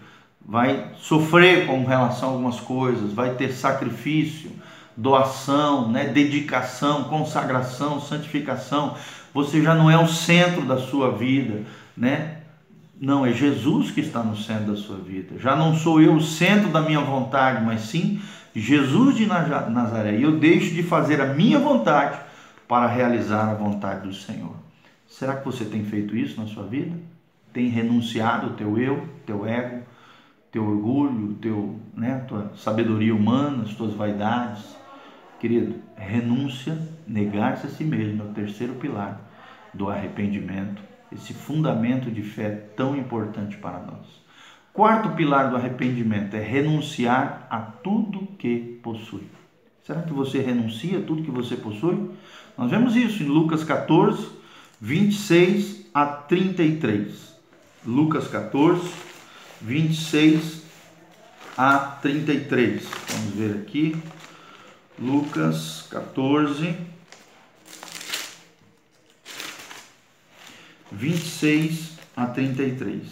vai 0.41 0.91
sofrer 0.97 1.67
com 1.67 1.85
relação 1.85 2.31
a 2.31 2.33
algumas 2.33 2.59
coisas, 2.59 3.13
vai 3.13 3.35
ter 3.35 3.53
sacrifício, 3.53 4.51
doação, 4.97 5.91
né, 5.93 6.07
dedicação, 6.07 7.05
consagração, 7.05 8.01
santificação. 8.01 8.97
Você 9.35 9.63
já 9.63 9.75
não 9.75 9.91
é 9.91 10.03
o 10.03 10.09
centro 10.09 10.63
da 10.63 10.79
sua 10.79 11.11
vida, 11.11 11.63
né? 11.95 12.40
Não, 13.01 13.25
é 13.25 13.33
Jesus 13.33 13.91
que 13.91 14.03
está 14.03 14.23
no 14.23 14.37
centro 14.37 14.73
da 14.73 14.77
sua 14.77 14.99
vida. 14.99 15.39
Já 15.39 15.57
não 15.57 15.75
sou 15.75 16.03
eu 16.03 16.17
o 16.17 16.21
centro 16.21 16.69
da 16.69 16.83
minha 16.83 17.01
vontade, 17.01 17.65
mas 17.65 17.81
sim 17.81 18.21
Jesus 18.55 19.17
de 19.17 19.25
Nazaré. 19.25 20.19
E 20.19 20.23
eu 20.23 20.39
deixo 20.39 20.75
de 20.75 20.83
fazer 20.83 21.19
a 21.19 21.33
minha 21.33 21.59
vontade 21.59 22.21
para 22.69 22.87
realizar 22.87 23.49
a 23.49 23.55
vontade 23.55 24.07
do 24.07 24.13
Senhor. 24.13 24.55
Será 25.09 25.37
que 25.37 25.47
você 25.47 25.65
tem 25.65 25.83
feito 25.83 26.15
isso 26.15 26.39
na 26.39 26.47
sua 26.47 26.65
vida? 26.65 26.95
Tem 27.55 27.71
renunciado 27.71 28.49
o 28.49 28.51
teu 28.51 28.77
eu, 28.77 29.09
teu 29.25 29.47
ego, 29.47 29.83
teu 30.53 30.63
orgulho, 30.63 31.39
teu, 31.41 31.81
né, 31.95 32.23
tua 32.29 32.53
sabedoria 32.55 33.15
humana, 33.15 33.63
as 33.63 33.75
tuas 33.75 33.95
vaidades? 33.95 34.77
Querido, 35.41 35.77
renúncia, 35.97 36.79
negar-se 37.09 37.67
a 37.67 37.71
si 37.71 37.83
mesmo 37.83 38.25
é 38.25 38.27
o 38.27 38.35
terceiro 38.35 38.75
pilar 38.75 39.19
do 39.73 39.89
arrependimento 39.89 40.90
esse 41.13 41.35
fundamento 41.35 42.11
de 42.11 42.23
fé 42.23 42.51
tão 42.77 42.97
importante 42.97 43.57
para 43.57 43.81
nós. 43.81 44.21
Quarto 44.73 45.11
pilar 45.11 45.51
do 45.51 45.57
arrependimento 45.57 46.35
é 46.35 46.41
renunciar 46.41 47.47
a 47.51 47.59
tudo 47.59 48.29
que 48.39 48.79
possui. 48.83 49.25
Será 49.85 50.03
que 50.03 50.13
você 50.13 50.41
renuncia 50.41 50.99
a 50.99 51.03
tudo 51.03 51.23
que 51.25 51.31
você 51.31 51.57
possui? 51.57 52.11
Nós 52.57 52.71
vemos 52.71 52.95
isso 52.95 53.23
em 53.23 53.27
Lucas 53.27 53.65
14, 53.65 54.29
26 54.81 55.87
a 55.93 56.07
33. 56.07 57.35
Lucas 57.85 58.29
14, 58.29 58.89
26 59.61 60.63
a 61.57 61.79
33. 62.01 62.89
Vamos 63.09 63.35
ver 63.35 63.61
aqui. 63.63 63.97
Lucas 64.99 65.87
14, 65.91 66.77
26 70.93 71.99
a 72.17 72.27
33, 72.27 73.03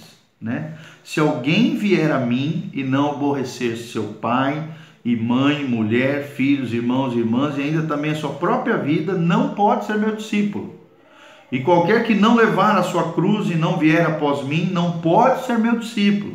né? 0.40 0.75
Se 1.04 1.20
alguém 1.20 1.76
vier 1.76 2.11
a 2.11 2.18
mim 2.18 2.70
e 2.73 2.82
não 2.82 3.12
aborrecer 3.12 3.76
seu 3.76 4.04
pai 4.20 4.62
e 5.04 5.16
mãe, 5.16 5.64
mulher, 5.64 6.25
filhos, 6.25 6.73
irmãos 6.73 7.14
e 7.14 7.18
irmãs 7.18 7.56
e 7.56 7.62
ainda 7.62 7.82
também 7.82 8.11
a 8.11 8.16
sua 8.16 8.35
própria 8.35 8.76
vida, 8.76 9.14
não 9.14 9.54
pode 9.54 9.87
ser 9.87 9.97
meu 9.97 10.14
discípulo. 10.16 10.78
E 11.50 11.61
qualquer 11.61 12.04
que 12.04 12.14
não 12.14 12.37
levar 12.37 12.76
a 12.76 12.82
sua 12.82 13.12
cruz 13.12 13.50
e 13.50 13.54
não 13.54 13.78
vier 13.78 14.06
após 14.06 14.44
mim, 14.44 14.68
não 14.70 15.00
pode 15.00 15.47
ser 15.47 15.58
meu 15.58 15.78
discípulo. 15.78 16.35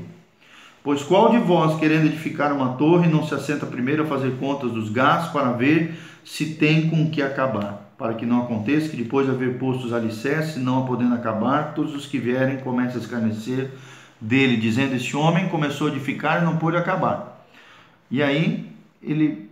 Pois 0.83 1.03
qual 1.03 1.29
de 1.29 1.37
vós, 1.37 1.79
querendo 1.79 2.07
edificar 2.07 2.51
uma 2.51 2.73
torre, 2.73 3.07
não 3.07 3.25
se 3.25 3.33
assenta 3.33 3.65
primeiro 3.65 4.03
a 4.03 4.07
fazer 4.07 4.31
contas 4.39 4.71
dos 4.71 4.89
gastos 4.89 5.31
para 5.31 5.51
ver 5.51 5.97
se 6.25 6.55
tem 6.55 6.89
com 6.89 7.09
que 7.09 7.21
acabar? 7.21 7.82
Para 7.97 8.13
que 8.13 8.25
não 8.25 8.43
aconteça 8.43 8.89
que 8.89 8.97
depois 8.97 9.25
de 9.25 9.31
haver 9.31 9.57
posto 9.57 9.85
os 9.85 9.93
alicerces, 9.93 10.57
não 10.57 10.83
a 10.83 10.87
podendo 10.87 11.15
acabar, 11.15 11.73
todos 11.73 11.95
os 11.95 12.05
que 12.05 12.17
vierem 12.17 12.57
comecem 12.57 12.97
a 12.97 12.99
escarnecer 12.99 13.71
dele, 14.19 14.57
dizendo: 14.57 14.95
Este 14.95 15.15
homem 15.15 15.49
começou 15.49 15.87
a 15.87 15.91
edificar 15.91 16.41
e 16.41 16.45
não 16.45 16.57
pôde 16.57 16.77
acabar. 16.77 17.45
E 18.09 18.21
aí 18.21 18.69
ele 19.01 19.49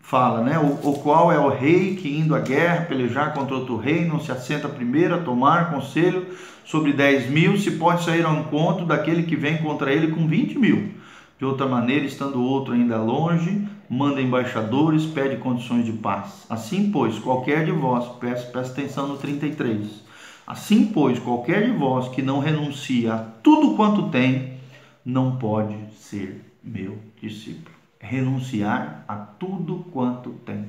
fala, 0.00 0.42
né? 0.42 0.58
O, 0.58 0.90
o, 0.90 0.98
qual 1.00 1.30
é 1.30 1.38
o 1.38 1.48
rei 1.48 1.94
que 1.96 2.08
indo 2.08 2.34
à 2.34 2.40
guerra 2.40 2.86
pelejar 2.86 3.32
contra 3.32 3.54
outro 3.54 3.76
rei 3.76 4.04
não 4.04 4.18
se 4.20 4.32
assenta 4.32 4.68
primeiro 4.68 5.14
a 5.14 5.18
tomar 5.18 5.70
conselho 5.70 6.26
sobre 6.64 6.92
10 6.92 7.30
mil, 7.30 7.56
se 7.58 7.72
pode 7.72 8.04
sair 8.04 8.24
ao 8.24 8.34
encontro 8.34 8.86
daquele 8.86 9.22
que 9.24 9.36
vem 9.36 9.58
contra 9.58 9.92
ele 9.92 10.12
com 10.12 10.26
20 10.26 10.58
mil. 10.58 10.99
De 11.40 11.46
outra 11.46 11.66
maneira, 11.66 12.04
estando 12.04 12.44
outro 12.44 12.74
ainda 12.74 12.98
longe, 12.98 13.66
manda 13.88 14.20
embaixadores, 14.20 15.06
pede 15.06 15.38
condições 15.38 15.86
de 15.86 15.92
paz. 15.92 16.44
Assim, 16.50 16.90
pois, 16.92 17.18
qualquer 17.18 17.64
de 17.64 17.70
vós, 17.70 18.06
presta, 18.18 18.50
presta 18.50 18.78
atenção 18.78 19.08
no 19.08 19.16
33, 19.16 20.04
assim, 20.46 20.84
pois, 20.92 21.18
qualquer 21.18 21.64
de 21.64 21.72
vós 21.78 22.08
que 22.08 22.20
não 22.20 22.40
renuncia 22.40 23.14
a 23.14 23.18
tudo 23.18 23.74
quanto 23.74 24.10
tem, 24.10 24.58
não 25.02 25.36
pode 25.36 25.74
ser 25.94 26.44
meu 26.62 26.98
discípulo 27.18 27.74
renunciar 27.98 29.02
a 29.08 29.16
tudo 29.16 29.86
quanto 29.92 30.32
tem. 30.44 30.66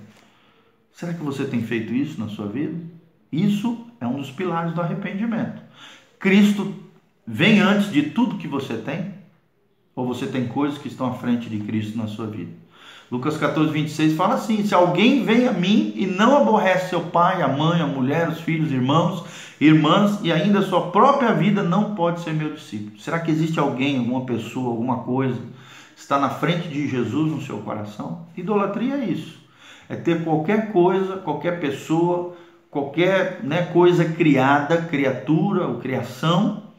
Será 0.93 1.13
que 1.13 1.21
você 1.21 1.43
tem 1.43 1.61
feito 1.63 1.93
isso 1.93 2.17
na 2.17 2.29
sua 2.29 2.47
vida? 2.47 2.81
Isso 3.29 3.87
é 3.99 4.07
um 4.07 4.21
dos 4.21 4.31
pilares 4.31 4.73
do 4.73 4.79
arrependimento. 4.79 5.61
Cristo 6.17 6.73
vem 7.27 7.59
antes 7.59 7.91
de 7.91 8.03
tudo 8.03 8.37
que 8.37 8.47
você 8.47 8.77
tem? 8.77 9.20
Ou 10.01 10.07
você 10.07 10.25
tem 10.25 10.47
coisas 10.47 10.79
que 10.79 10.87
estão 10.87 11.05
à 11.05 11.13
frente 11.13 11.47
de 11.47 11.59
Cristo 11.59 11.95
na 11.95 12.07
sua 12.07 12.25
vida? 12.25 12.49
Lucas 13.11 13.37
14, 13.37 13.71
26 13.71 14.15
fala 14.15 14.33
assim: 14.33 14.65
Se 14.65 14.73
alguém 14.73 15.23
vem 15.23 15.47
a 15.47 15.51
mim 15.51 15.93
e 15.95 16.07
não 16.07 16.37
aborrece 16.37 16.89
seu 16.89 17.01
pai, 17.01 17.43
a 17.43 17.47
mãe, 17.47 17.81
a 17.81 17.85
mulher, 17.85 18.27
os 18.27 18.41
filhos, 18.41 18.71
irmãos, 18.71 19.23
irmãs 19.59 20.19
e 20.23 20.31
ainda 20.31 20.57
a 20.57 20.63
sua 20.63 20.89
própria 20.89 21.33
vida, 21.33 21.61
não 21.61 21.93
pode 21.93 22.21
ser 22.21 22.33
meu 22.33 22.55
discípulo. 22.55 22.99
Será 22.99 23.19
que 23.19 23.29
existe 23.29 23.59
alguém, 23.59 23.99
alguma 23.99 24.25
pessoa, 24.25 24.69
alguma 24.69 25.03
coisa 25.03 25.39
está 25.95 26.17
na 26.17 26.31
frente 26.31 26.67
de 26.67 26.87
Jesus 26.87 27.31
no 27.31 27.41
seu 27.43 27.59
coração? 27.59 28.25
Idolatria 28.35 28.95
é 28.95 29.05
isso. 29.05 29.39
É 29.87 29.95
ter 29.95 30.23
qualquer 30.23 30.71
coisa, 30.71 31.17
qualquer 31.17 31.59
pessoa, 31.59 32.35
qualquer 32.71 33.41
né, 33.43 33.69
coisa 33.71 34.03
criada, 34.03 34.77
criatura 34.77 35.67
ou 35.67 35.75
criação, 35.75 36.70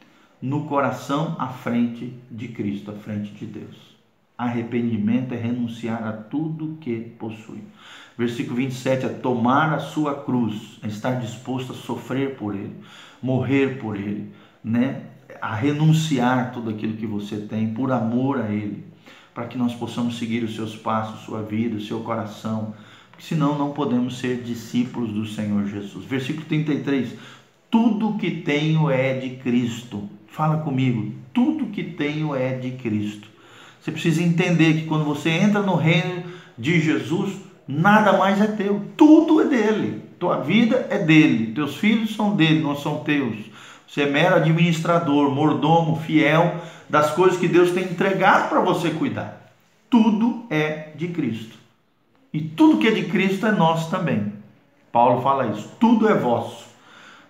no 0.42 0.64
coração 0.64 1.36
à 1.38 1.46
frente 1.48 2.12
de 2.30 2.48
Cristo, 2.48 2.90
à 2.90 2.94
frente 2.94 3.32
de 3.32 3.46
Deus. 3.46 3.92
Arrependimento 4.36 5.32
é 5.32 5.36
renunciar 5.36 6.04
a 6.04 6.12
tudo 6.12 6.76
que 6.80 6.98
possui. 7.18 7.62
Versículo 8.18 8.56
27 8.56 9.06
é 9.06 9.08
tomar 9.08 9.72
a 9.72 9.78
sua 9.78 10.22
cruz, 10.22 10.80
é 10.82 10.88
estar 10.88 11.20
disposto 11.20 11.72
a 11.72 11.76
sofrer 11.76 12.36
por 12.36 12.54
ele, 12.54 12.76
morrer 13.22 13.78
por 13.78 13.96
ele, 13.96 14.32
né? 14.62 15.02
A 15.40 15.54
renunciar 15.54 16.52
tudo 16.52 16.70
aquilo 16.70 16.96
que 16.96 17.06
você 17.06 17.36
tem 17.36 17.72
por 17.72 17.92
amor 17.92 18.40
a 18.40 18.50
ele 18.50 18.92
para 19.34 19.46
que 19.46 19.56
nós 19.56 19.74
possamos 19.74 20.18
seguir 20.18 20.44
os 20.44 20.54
seus 20.54 20.76
passos, 20.76 21.24
sua 21.24 21.42
vida, 21.42 21.76
o 21.76 21.80
seu 21.80 22.00
coração, 22.00 22.74
porque 23.10 23.24
senão 23.24 23.56
não 23.56 23.72
podemos 23.72 24.18
ser 24.18 24.42
discípulos 24.42 25.12
do 25.12 25.26
Senhor 25.26 25.66
Jesus. 25.66 26.04
Versículo 26.04 26.44
33: 26.46 27.14
Tudo 27.70 28.18
que 28.18 28.30
tenho 28.30 28.90
é 28.90 29.18
de 29.18 29.36
Cristo. 29.36 30.08
Fala 30.32 30.56
comigo, 30.62 31.12
tudo 31.34 31.66
que 31.66 31.84
tenho 31.84 32.34
é 32.34 32.54
de 32.54 32.70
Cristo. 32.70 33.28
Você 33.78 33.92
precisa 33.92 34.22
entender 34.22 34.80
que 34.80 34.86
quando 34.86 35.04
você 35.04 35.28
entra 35.28 35.60
no 35.60 35.74
reino 35.74 36.24
de 36.56 36.80
Jesus, 36.80 37.36
nada 37.68 38.14
mais 38.14 38.40
é 38.40 38.46
teu, 38.46 38.82
tudo 38.96 39.42
é 39.42 39.44
dele. 39.44 40.02
Tua 40.18 40.40
vida 40.40 40.86
é 40.88 40.96
dele, 40.98 41.52
teus 41.52 41.76
filhos 41.76 42.16
são 42.16 42.34
dele, 42.34 42.62
não 42.62 42.74
são 42.74 43.00
teus. 43.00 43.36
Você 43.86 44.04
é 44.04 44.06
mero 44.06 44.36
administrador, 44.36 45.30
mordomo, 45.30 46.00
fiel 46.00 46.62
das 46.88 47.10
coisas 47.10 47.38
que 47.38 47.46
Deus 47.46 47.72
tem 47.72 47.84
entregado 47.84 48.48
para 48.48 48.60
você 48.60 48.88
cuidar. 48.88 49.52
Tudo 49.90 50.46
é 50.48 50.92
de 50.94 51.08
Cristo. 51.08 51.58
E 52.32 52.40
tudo 52.40 52.78
que 52.78 52.88
é 52.88 52.92
de 52.92 53.04
Cristo 53.04 53.46
é 53.46 53.52
nosso 53.52 53.90
também. 53.90 54.32
Paulo 54.90 55.20
fala 55.20 55.48
isso. 55.48 55.70
Tudo 55.78 56.08
é 56.08 56.14
vosso. 56.14 56.71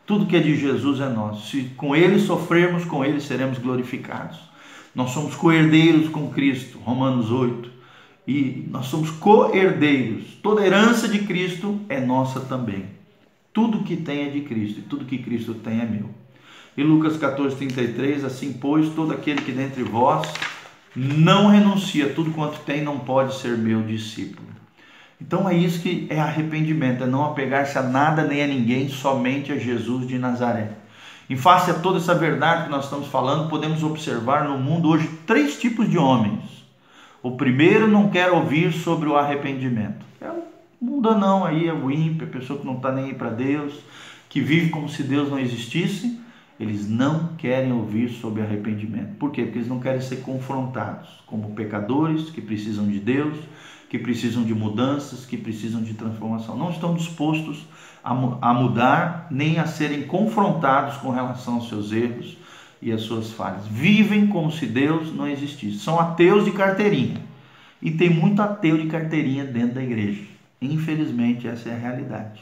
Tudo 0.07 0.27
que 0.27 0.37
é 0.37 0.41
de 0.41 0.57
Jesus 0.57 1.01
é 1.01 1.09
nosso. 1.09 1.51
Se 1.51 1.65
com 1.77 1.95
ele 1.95 2.19
sofrermos, 2.19 2.85
com 2.85 3.05
ele 3.05 3.21
seremos 3.21 3.59
glorificados. 3.59 4.39
Nós 4.95 5.11
somos 5.11 5.35
co-herdeiros 5.35 6.09
com 6.09 6.31
Cristo, 6.31 6.79
Romanos 6.79 7.31
8. 7.31 7.71
E 8.27 8.67
nós 8.71 8.87
somos 8.87 9.11
co-herdeiros. 9.11 10.25
Toda 10.43 10.65
herança 10.65 11.09
de 11.09 11.21
Cristo 11.21 11.81
é 11.89 12.01
nossa 12.01 12.41
também. 12.41 12.87
Tudo 13.53 13.85
que 13.85 13.97
tem 13.97 14.27
é 14.27 14.31
de 14.31 14.41
Cristo 14.41 14.81
e 14.81 14.83
tudo 14.83 15.05
que 15.05 15.19
Cristo 15.19 15.55
tem 15.55 15.81
é 15.81 15.87
meu. 15.87 16.11
E 16.77 16.83
Lucas 16.83 17.17
14, 17.17 17.57
33, 17.57 18.25
assim, 18.25 18.55
pois, 18.55 18.89
todo 18.95 19.13
aquele 19.13 19.43
que 19.43 19.53
dentre 19.53 19.83
vós 19.83 20.27
não 20.97 21.49
renuncia 21.49 22.11
tudo 22.11 22.31
quanto 22.31 22.61
tem, 22.61 22.83
não 22.83 22.99
pode 22.99 23.35
ser 23.35 23.57
meu 23.57 23.83
discípulo. 23.83 24.52
Então 25.23 25.49
é 25.49 25.55
isso 25.55 25.81
que 25.81 26.09
é 26.11 26.19
arrependimento, 26.19 27.05
é 27.05 27.07
não 27.07 27.25
apegar-se 27.25 27.79
a 27.79 27.83
nada 27.83 28.25
nem 28.25 28.43
a 28.43 28.47
ninguém, 28.47 28.89
somente 28.89 29.53
a 29.53 29.57
Jesus 29.57 30.05
de 30.09 30.19
Nazaré. 30.19 30.73
Em 31.31 31.37
face 31.37 31.71
a 31.71 31.75
toda 31.75 31.99
essa 31.99 32.13
verdade 32.13 32.65
que 32.65 32.71
nós 32.71 32.85
estamos 32.85 33.07
falando, 33.07 33.49
podemos 33.49 33.85
observar 33.85 34.49
no 34.49 34.59
mundo 34.59 34.89
hoje 34.89 35.09
três 35.25 35.61
tipos 35.61 35.89
de 35.89 35.97
homens. 35.97 36.67
O 37.23 37.37
primeiro 37.37 37.87
não 37.87 38.11
quer 38.11 38.33
ouvir 38.33 38.73
sobre 38.73 39.09
o 39.09 39.17
arrependimento. 39.17 40.05
É 40.21 40.29
o 40.29 40.43
mundanão 40.81 41.45
aí, 41.45 41.69
é 41.69 41.73
o 41.73 41.89
ímpio, 41.89 42.27
a 42.27 42.31
pessoa 42.31 42.59
que 42.59 42.67
não 42.67 42.75
está 42.75 42.91
nem 42.91 43.05
aí 43.05 43.15
para 43.15 43.31
Deus, 43.31 43.75
que 44.29 44.41
vive 44.41 44.71
como 44.71 44.89
se 44.89 45.05
Deus 45.05 45.31
não 45.31 45.39
existisse. 45.39 46.21
Eles 46.59 46.89
não 46.89 47.29
querem 47.39 47.73
ouvir 47.73 48.09
sobre 48.09 48.43
arrependimento. 48.43 49.15
Por 49.19 49.31
quê? 49.31 49.45
Porque 49.45 49.59
eles 49.59 49.69
não 49.69 49.79
querem 49.79 50.01
ser 50.01 50.17
confrontados 50.17 51.23
como 51.27 51.55
pecadores 51.55 52.29
que 52.29 52.41
precisam 52.41 52.87
de 52.89 52.99
Deus, 52.99 53.39
que 53.93 53.99
precisam 53.99 54.43
de 54.43 54.55
mudanças, 54.55 55.27
que 55.27 55.37
precisam 55.37 55.83
de 55.83 55.93
transformação. 55.93 56.57
Não 56.57 56.71
estão 56.71 56.95
dispostos 56.95 57.67
a, 58.03 58.15
mudar 58.55 59.29
nem 59.31 59.59
a 59.59 59.67
serem 59.67 60.05
confrontados 60.05 60.97
com 60.97 61.11
relação 61.11 61.57
aos 61.57 61.69
seus 61.69 61.93
erros 61.93 62.39
e 62.81 62.91
às 62.91 63.03
suas 63.03 63.31
falhas. 63.31 63.67
Vivem 63.69 64.27
como 64.27 64.51
se 64.51 64.65
Deus 64.65 65.15
não 65.15 65.29
existisse. 65.29 65.79
São 65.79 66.01
ateus 66.01 66.47
de 66.47 66.53
carteirinha. 66.53 67.21
E 67.83 67.91
tem 67.91 68.09
muito 68.09 68.41
ateu 68.41 68.79
de 68.79 68.89
carteirinha 68.89 69.45
dentro 69.45 69.75
da 69.75 69.83
igreja. 69.83 70.25
Infelizmente, 70.61 71.47
essa 71.47 71.69
é 71.69 71.75
a 71.75 71.79
realidade 71.79 72.41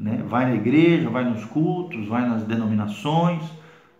né? 0.00 0.24
vai 0.26 0.46
na 0.46 0.54
igreja, 0.54 1.10
vai 1.10 1.24
nos 1.24 1.44
cultos, 1.44 2.08
vai 2.08 2.26
nas 2.26 2.44
denominações, 2.44 3.42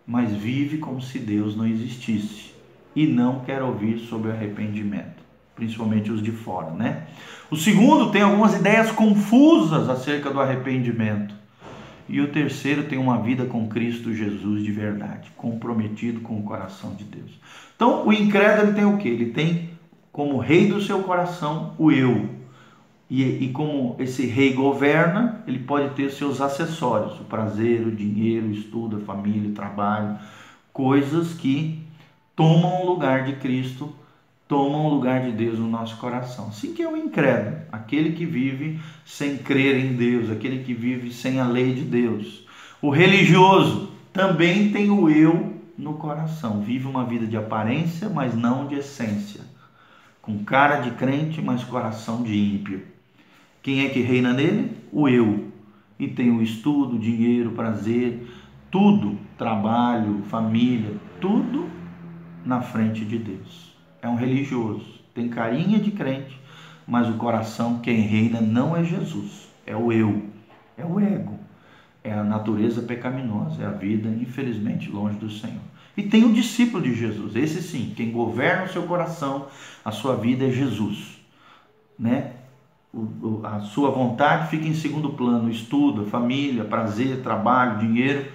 mas 0.05 0.31
vive 0.31 0.79
como 0.79 0.99
se 0.99 1.19
Deus 1.19 1.55
não 1.55 1.67
existisse 1.67 2.55
e 2.95 3.05
não 3.05 3.41
quer 3.41 3.61
ouvir 3.61 3.99
sobre 3.99 4.31
arrependimento, 4.31 5.20
principalmente 5.61 6.11
os 6.11 6.23
de 6.23 6.31
fora, 6.31 6.71
né? 6.71 7.03
O 7.51 7.55
segundo 7.55 8.09
tem 8.09 8.23
algumas 8.23 8.55
ideias 8.55 8.91
confusas 8.91 9.87
acerca 9.87 10.31
do 10.31 10.41
arrependimento. 10.41 11.35
E 12.09 12.19
o 12.19 12.31
terceiro 12.31 12.85
tem 12.85 12.97
uma 12.97 13.21
vida 13.21 13.45
com 13.45 13.67
Cristo 13.67 14.11
Jesus 14.11 14.63
de 14.63 14.71
verdade, 14.71 15.31
comprometido 15.37 16.21
com 16.21 16.39
o 16.39 16.41
coração 16.41 16.95
de 16.95 17.03
Deus. 17.03 17.29
Então, 17.75 18.07
o 18.07 18.11
incrédulo 18.11 18.73
tem 18.73 18.85
o 18.85 18.97
que? 18.97 19.07
Ele 19.07 19.27
tem 19.27 19.69
como 20.11 20.39
rei 20.39 20.67
do 20.67 20.81
seu 20.81 21.03
coração 21.03 21.75
o 21.77 21.91
eu, 21.91 22.27
e, 23.07 23.23
e, 23.23 23.51
como 23.51 23.95
esse 23.99 24.25
rei 24.25 24.53
governa, 24.53 25.43
ele 25.45 25.59
pode 25.59 25.93
ter 25.95 26.09
seus 26.09 26.41
acessórios, 26.41 27.19
o 27.19 27.25
prazer, 27.25 27.85
o 27.85 27.91
dinheiro, 27.91 28.47
o 28.47 28.51
estudo, 28.51 28.97
a 28.97 28.99
família, 29.01 29.49
o 29.49 29.53
trabalho, 29.53 30.17
coisas 30.73 31.33
que 31.33 31.83
tomam 32.35 32.81
o 32.81 32.85
lugar 32.87 33.25
de 33.25 33.33
Cristo, 33.33 33.93
tomam 34.51 34.85
o 34.85 34.89
lugar 34.89 35.21
de 35.21 35.31
Deus 35.31 35.57
no 35.57 35.69
nosso 35.69 35.95
coração. 35.95 36.49
Assim 36.49 36.73
que 36.73 36.83
é 36.83 36.87
o 36.87 36.97
incrédulo, 36.97 37.55
aquele 37.71 38.11
que 38.11 38.25
vive 38.25 38.81
sem 39.05 39.37
crer 39.37 39.77
em 39.77 39.95
Deus, 39.95 40.29
aquele 40.29 40.61
que 40.61 40.73
vive 40.73 41.09
sem 41.09 41.39
a 41.39 41.47
lei 41.47 41.73
de 41.73 41.83
Deus. 41.83 42.45
O 42.81 42.89
religioso 42.89 43.93
também 44.11 44.69
tem 44.69 44.91
o 44.91 45.09
eu 45.09 45.55
no 45.77 45.93
coração, 45.93 46.59
vive 46.59 46.85
uma 46.85 47.05
vida 47.05 47.25
de 47.25 47.37
aparência, 47.37 48.09
mas 48.09 48.35
não 48.35 48.67
de 48.67 48.75
essência. 48.75 49.39
Com 50.21 50.43
cara 50.43 50.81
de 50.81 50.91
crente, 50.91 51.41
mas 51.41 51.63
coração 51.63 52.21
de 52.21 52.37
ímpio. 52.37 52.83
Quem 53.63 53.85
é 53.85 53.89
que 53.89 54.01
reina 54.01 54.33
nele? 54.33 54.75
O 54.91 55.07
eu. 55.07 55.47
E 55.97 56.09
tem 56.09 56.29
o 56.29 56.41
estudo, 56.41 56.99
dinheiro, 56.99 57.51
prazer, 57.51 58.27
tudo, 58.69 59.17
trabalho, 59.37 60.23
família, 60.23 60.93
tudo 61.21 61.69
na 62.45 62.59
frente 62.59 63.05
de 63.05 63.17
Deus. 63.17 63.70
É 64.01 64.07
um 64.07 64.15
religioso, 64.15 64.85
tem 65.13 65.29
carinha 65.29 65.79
de 65.79 65.91
crente, 65.91 66.39
mas 66.87 67.07
o 67.07 67.13
coração, 67.13 67.79
quem 67.79 68.01
reina 68.01 68.41
não 68.41 68.75
é 68.75 68.83
Jesus, 68.83 69.49
é 69.65 69.75
o 69.75 69.91
eu, 69.91 70.23
é 70.77 70.85
o 70.85 70.99
ego, 70.99 71.39
é 72.03 72.11
a 72.11 72.23
natureza 72.23 72.81
pecaminosa, 72.81 73.61
é 73.61 73.65
a 73.65 73.71
vida, 73.71 74.09
infelizmente, 74.09 74.89
longe 74.89 75.17
do 75.17 75.29
Senhor. 75.29 75.61
E 75.95 76.03
tem 76.03 76.23
o 76.23 76.33
discípulo 76.33 76.81
de 76.81 76.95
Jesus, 76.95 77.35
esse 77.35 77.61
sim, 77.61 77.93
quem 77.95 78.11
governa 78.11 78.63
o 78.63 78.69
seu 78.69 78.83
coração, 78.83 79.47
a 79.85 79.91
sua 79.91 80.15
vida 80.15 80.45
é 80.45 80.49
Jesus, 80.49 81.19
né? 81.99 82.31
a 83.43 83.61
sua 83.61 83.89
vontade 83.89 84.49
fica 84.49 84.67
em 84.67 84.73
segundo 84.73 85.11
plano. 85.11 85.49
Estudo, 85.49 86.05
família, 86.07 86.65
prazer, 86.65 87.21
trabalho, 87.21 87.79
dinheiro, 87.79 88.25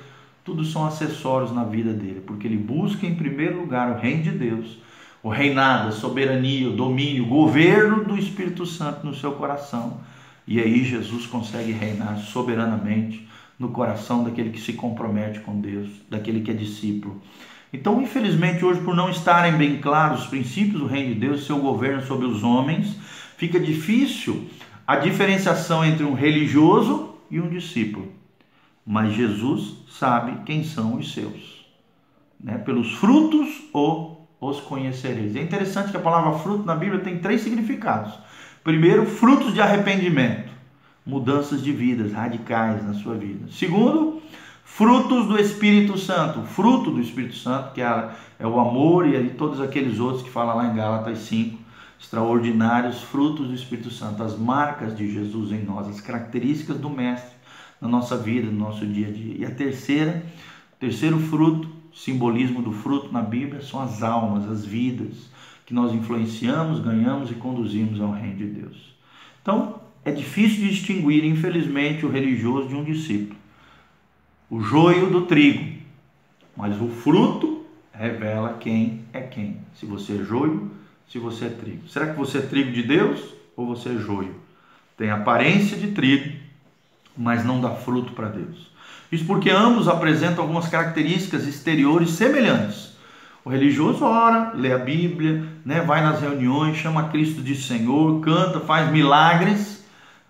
tudo 0.45 0.65
são 0.65 0.87
acessórios 0.87 1.53
na 1.53 1.65
vida 1.65 1.93
dele, 1.93 2.23
porque 2.27 2.47
ele 2.47 2.57
busca 2.57 3.07
em 3.07 3.15
primeiro 3.15 3.61
lugar 3.61 3.91
o 3.91 4.01
reino 4.01 4.23
de 4.23 4.31
Deus, 4.31 4.79
o 5.27 5.29
reinado, 5.29 5.89
a 5.89 5.91
soberania, 5.91 6.69
o 6.69 6.77
domínio, 6.77 7.25
o 7.25 7.27
governo 7.27 8.05
do 8.05 8.17
Espírito 8.17 8.65
Santo 8.65 9.05
no 9.05 9.13
seu 9.13 9.33
coração. 9.33 9.99
E 10.47 10.61
aí 10.61 10.85
Jesus 10.85 11.27
consegue 11.27 11.73
reinar 11.73 12.17
soberanamente 12.19 13.27
no 13.59 13.71
coração 13.71 14.23
daquele 14.23 14.51
que 14.51 14.61
se 14.61 14.75
compromete 14.75 15.41
com 15.41 15.61
Deus, 15.61 15.89
daquele 16.09 16.43
que 16.43 16.53
é 16.53 16.55
discípulo. 16.55 17.21
Então, 17.73 18.01
infelizmente, 18.01 18.65
hoje, 18.65 18.81
por 18.83 18.95
não 18.95 19.11
estarem 19.11 19.55
bem 19.55 19.79
claros 19.81 20.21
os 20.21 20.27
princípios 20.29 20.81
do 20.81 20.87
reino 20.87 21.15
de 21.15 21.19
Deus, 21.19 21.45
seu 21.45 21.59
governo 21.59 22.07
sobre 22.07 22.29
os 22.29 22.45
homens, 22.45 22.97
fica 23.37 23.59
difícil 23.59 24.47
a 24.87 24.95
diferenciação 24.95 25.85
entre 25.85 26.05
um 26.05 26.15
religioso 26.15 27.17
e 27.29 27.41
um 27.41 27.49
discípulo. 27.49 28.13
Mas 28.87 29.13
Jesus 29.13 29.79
sabe 29.91 30.45
quem 30.45 30.63
são 30.63 30.95
os 30.95 31.13
seus. 31.13 31.67
Né? 32.39 32.59
Pelos 32.59 32.93
frutos 32.93 33.49
ou 33.73 34.16
os 34.41 34.61
conhecereis. 34.61 35.35
É 35.37 35.43
interessante 35.43 35.91
que 35.91 35.97
a 35.97 36.01
palavra 36.01 36.39
fruto 36.39 36.65
na 36.65 36.75
Bíblia 36.75 37.01
tem 37.01 37.19
três 37.19 37.41
significados. 37.41 38.13
Primeiro, 38.63 39.07
frutos 39.07 39.55
de 39.55 39.61
arrependimento, 39.61 40.51
mudanças 41.05 41.63
de 41.63 41.73
vidas 41.73 42.13
radicais 42.13 42.85
na 42.85 42.95
sua 42.95 43.15
vida. 43.15 43.51
Segundo, 43.51 44.21
frutos 44.65 45.27
do 45.27 45.39
Espírito 45.39 45.97
Santo, 45.97 46.43
fruto 46.43 46.91
do 46.91 47.01
Espírito 47.01 47.37
Santo, 47.37 47.73
que 47.73 47.81
é, 47.81 48.11
é 48.39 48.47
o 48.47 48.59
amor 48.59 49.07
e 49.07 49.31
todos 49.31 49.61
aqueles 49.61 49.99
outros 49.99 50.23
que 50.23 50.31
fala 50.31 50.55
lá 50.55 50.67
em 50.67 50.75
Gálatas 50.75 51.19
5 51.21 51.67
extraordinários 51.99 53.03
frutos 53.03 53.49
do 53.49 53.55
Espírito 53.55 53.91
Santo, 53.91 54.23
as 54.23 54.37
marcas 54.37 54.97
de 54.97 55.11
Jesus 55.11 55.51
em 55.51 55.65
nós, 55.65 55.89
as 55.89 56.01
características 56.01 56.79
do 56.79 56.91
Mestre 56.91 57.35
na 57.81 57.89
nossa 57.89 58.17
vida, 58.17 58.51
no 58.51 58.59
nosso 58.59 58.87
dia 58.87 59.09
a 59.09 59.11
dia. 59.11 59.35
E 59.39 59.45
a 59.45 59.51
terceira, 59.51 60.25
terceiro 60.79 61.19
fruto, 61.19 61.69
simbolismo 61.97 62.61
do 62.61 62.73
fruto 62.73 63.11
na 63.11 63.23
Bíblia, 63.23 63.63
são 63.63 63.81
as 63.81 64.03
almas, 64.03 64.49
as 64.49 64.65
vidas 64.65 65.31
que 65.65 65.73
nós 65.73 65.93
influenciamos, 65.93 66.79
ganhamos 66.79 67.31
e 67.31 67.35
conduzimos 67.35 68.01
ao 68.01 68.13
reino 68.13 68.37
de 68.37 68.47
Deus. 68.47 68.95
Então, 69.43 69.81
é 70.05 70.13
difícil 70.13 70.69
distinguir, 70.69 71.25
infelizmente, 71.25 72.05
o 72.05 72.11
religioso 72.11 72.69
de 72.69 72.75
um 72.75 72.85
discípulo. 72.85 73.37
O 74.49 74.61
joio 74.61 75.11
do 75.11 75.23
trigo, 75.23 75.81
mas 76.57 76.81
o 76.81 76.87
fruto 76.87 77.65
revela 77.93 78.59
quem 78.61 79.01
é 79.13 79.23
quem. 79.23 79.57
Se 79.75 79.87
você 79.87 80.21
é 80.21 80.25
joio, 80.25 80.71
se 81.09 81.19
você 81.19 81.47
é 81.47 81.51
trigo. 81.51 81.89
Será 81.89 82.09
que 82.13 82.19
você 82.19 82.39
é 82.39 82.43
trigo 82.43 82.71
de 82.71 82.83
Deus 82.83 83.35
ou 83.57 83.67
você 83.67 83.89
é 83.89 83.97
joio? 83.97 84.35
Tem 84.97 85.11
aparência 85.11 85.77
de 85.77 85.93
trigo, 85.93 86.37
mas 87.17 87.45
não 87.45 87.61
dá 87.61 87.71
fruto 87.71 88.13
para 88.13 88.29
Deus. 88.29 88.71
Isso 89.11 89.25
porque 89.25 89.51
ambos 89.51 89.89
apresentam 89.89 90.43
algumas 90.43 90.69
características 90.69 91.47
exteriores 91.47 92.11
semelhantes. 92.11 92.97
O 93.45 93.51
religioso 93.51 94.05
ora, 94.05 94.53
lê 94.55 94.73
a 94.73 94.79
Bíblia, 94.79 95.47
né, 95.65 95.81
vai 95.81 96.03
nas 96.03 96.21
reuniões, 96.21 96.77
chama 96.77 97.09
Cristo 97.11 97.41
de 97.41 97.55
Senhor, 97.55 98.21
canta, 98.21 98.59
faz 98.61 98.91
milagres, 98.91 99.85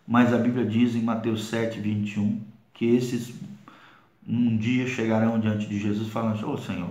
mas 0.06 0.34
a 0.34 0.36
Bíblia 0.36 0.66
diz 0.66 0.94
em 0.94 1.02
Mateus 1.02 1.46
7, 1.46 1.80
21 1.80 2.40
que 2.74 2.94
esses 2.94 3.34
um 4.28 4.56
dia 4.56 4.86
chegarão 4.86 5.38
diante 5.38 5.66
de 5.66 5.78
Jesus 5.78 6.08
falando: 6.08 6.46
Ô 6.46 6.52
oh, 6.52 6.58
Senhor, 6.58 6.90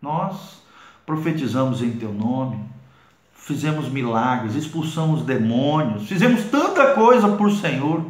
nós 0.00 0.62
profetizamos 1.04 1.82
em 1.82 1.92
Teu 1.92 2.12
nome, 2.12 2.58
fizemos 3.34 3.88
milagres, 3.88 4.54
expulsamos 4.54 5.22
demônios, 5.22 6.08
fizemos 6.08 6.44
tanta 6.44 6.94
coisa 6.94 7.28
por 7.28 7.50
Senhor. 7.52 8.04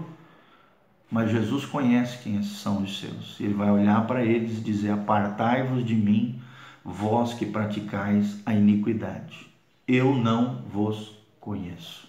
Mas 1.11 1.31
Jesus 1.31 1.65
conhece 1.65 2.23
quem 2.23 2.43
são 2.43 2.83
os 2.83 3.01
seus. 3.01 3.41
Ele 3.41 3.55
vai 3.55 3.71
olhar 3.71 4.07
para 4.07 4.25
eles 4.25 4.59
e 4.59 4.61
dizer: 4.61 4.91
Apartai-vos 4.91 5.85
de 5.85 5.95
mim, 5.95 6.41
vós 6.85 7.35
que 7.35 7.45
praticais 7.45 8.39
a 8.47 8.55
iniquidade. 8.55 9.51
Eu 9.89 10.15
não 10.15 10.63
vos 10.73 11.19
conheço. 11.41 12.09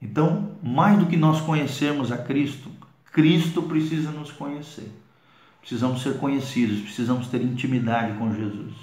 Então, 0.00 0.52
mais 0.62 0.98
do 0.98 1.06
que 1.06 1.16
nós 1.16 1.40
conhecermos 1.40 2.12
a 2.12 2.18
Cristo, 2.18 2.70
Cristo 3.10 3.62
precisa 3.62 4.10
nos 4.10 4.30
conhecer. 4.30 4.92
Precisamos 5.60 6.02
ser 6.02 6.18
conhecidos, 6.18 6.80
precisamos 6.82 7.26
ter 7.28 7.42
intimidade 7.42 8.16
com 8.18 8.32
Jesus. 8.34 8.74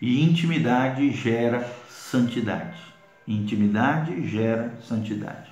E 0.00 0.22
intimidade 0.22 1.10
gera 1.12 1.66
santidade. 1.88 2.78
Intimidade 3.26 4.26
gera 4.28 4.78
santidade. 4.82 5.49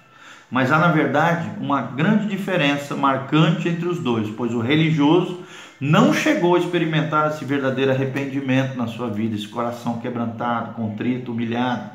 Mas 0.51 0.73
há, 0.73 0.79
na 0.79 0.89
verdade, 0.89 1.51
uma 1.61 1.83
grande 1.83 2.27
diferença 2.27 2.97
marcante 2.97 3.69
entre 3.69 3.87
os 3.87 3.99
dois, 3.99 4.31
pois 4.31 4.55
o 4.55 4.61
religioso 4.61 5.43
não 5.81 6.13
chegou 6.13 6.57
a 6.57 6.59
experimentar 6.59 7.31
esse 7.31 7.45
verdadeiro 7.45 7.91
arrependimento 7.91 8.77
na 8.77 8.87
sua 8.87 9.09
vida, 9.09 9.35
esse 9.35 9.47
coração 9.47 9.99
quebrantado, 9.99 10.75
contrito, 10.75 11.33
humilhado. 11.33 11.91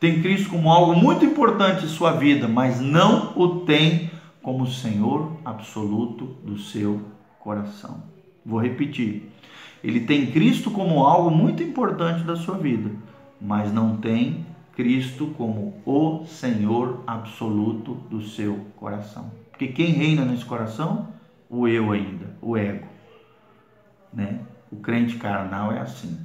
Tem 0.00 0.22
Cristo 0.22 0.50
como 0.50 0.70
algo 0.70 0.94
muito 0.94 1.24
importante 1.24 1.84
em 1.84 1.88
sua 1.88 2.12
vida, 2.12 2.46
mas 2.46 2.80
não 2.80 3.32
o 3.36 3.60
tem 3.60 4.10
como 4.40 4.66
Senhor 4.66 5.32
absoluto 5.44 6.36
do 6.44 6.56
seu 6.56 7.02
coração. 7.40 8.02
Vou 8.46 8.60
repetir. 8.60 9.30
Ele 9.82 10.00
tem 10.00 10.26
Cristo 10.26 10.70
como 10.70 11.04
algo 11.04 11.30
muito 11.30 11.62
importante 11.62 12.22
da 12.22 12.36
sua 12.36 12.56
vida, 12.56 12.90
mas 13.40 13.72
não 13.72 13.96
tem 13.96 14.46
Cristo 14.78 15.34
como 15.36 15.82
o 15.84 16.24
Senhor 16.24 17.02
absoluto 17.04 17.94
do 18.08 18.22
seu 18.22 18.64
coração. 18.76 19.32
Porque 19.50 19.66
quem 19.66 19.86
reina 19.86 20.24
nesse 20.24 20.44
coração? 20.44 21.08
O 21.50 21.66
eu 21.66 21.90
ainda, 21.90 22.36
o 22.40 22.56
ego. 22.56 22.86
Né? 24.14 24.38
O 24.70 24.76
crente 24.76 25.16
carnal 25.16 25.72
é 25.72 25.80
assim. 25.80 26.24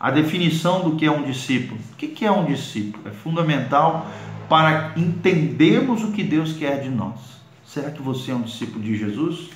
A 0.00 0.10
definição 0.10 0.88
do 0.88 0.96
que 0.96 1.04
é 1.04 1.10
um 1.10 1.24
discípulo. 1.24 1.78
O 1.92 1.96
que 1.96 2.24
é 2.24 2.32
um 2.32 2.46
discípulo? 2.46 3.06
É 3.06 3.10
fundamental 3.10 4.06
para 4.48 4.94
entendermos 4.96 6.02
o 6.02 6.12
que 6.12 6.24
Deus 6.24 6.54
quer 6.54 6.80
de 6.80 6.88
nós. 6.88 7.38
Será 7.66 7.90
que 7.90 8.00
você 8.00 8.30
é 8.30 8.34
um 8.34 8.40
discípulo 8.40 8.82
de 8.82 8.96
Jesus? 8.96 9.50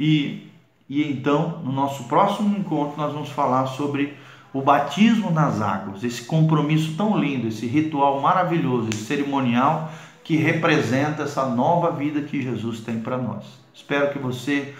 E, 0.00 0.50
e 0.88 1.02
então, 1.02 1.60
no 1.62 1.72
nosso 1.72 2.04
próximo 2.04 2.56
encontro, 2.56 2.96
nós 2.96 3.12
vamos 3.12 3.28
falar 3.28 3.66
sobre 3.66 4.16
o 4.56 4.62
batismo 4.62 5.30
nas 5.30 5.60
águas, 5.60 6.02
esse 6.02 6.22
compromisso 6.22 6.94
tão 6.96 7.18
lindo, 7.18 7.48
esse 7.48 7.66
ritual 7.66 8.22
maravilhoso, 8.22 8.88
esse 8.88 9.04
cerimonial 9.04 9.92
que 10.24 10.34
representa 10.36 11.24
essa 11.24 11.44
nova 11.46 11.90
vida 11.92 12.22
que 12.22 12.40
Jesus 12.40 12.80
tem 12.80 12.98
para 13.00 13.18
nós. 13.18 13.44
Espero 13.74 14.12
que 14.12 14.18
você 14.18 14.74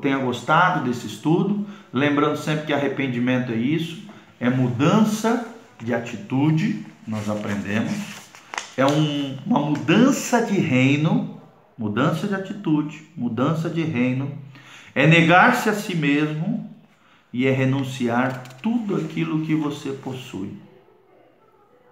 tenha 0.00 0.18
gostado 0.18 0.84
desse 0.84 1.08
estudo, 1.08 1.66
lembrando 1.92 2.36
sempre 2.36 2.66
que 2.66 2.72
arrependimento 2.72 3.50
é 3.50 3.56
isso, 3.56 4.04
é 4.38 4.48
mudança 4.48 5.48
de 5.82 5.92
atitude, 5.92 6.86
nós 7.06 7.28
aprendemos, 7.28 7.92
é 8.76 8.86
um, 8.86 9.36
uma 9.44 9.58
mudança 9.58 10.42
de 10.42 10.60
reino, 10.60 11.40
mudança 11.76 12.28
de 12.28 12.34
atitude, 12.34 13.02
mudança 13.16 13.68
de 13.68 13.82
reino, 13.82 14.30
é 14.94 15.08
negar-se 15.08 15.68
a 15.68 15.74
si 15.74 15.96
mesmo, 15.96 16.71
e 17.32 17.46
é 17.46 17.50
renunciar 17.50 18.42
tudo 18.62 18.96
aquilo 18.96 19.40
que 19.40 19.54
você 19.54 19.90
possui, 19.90 20.52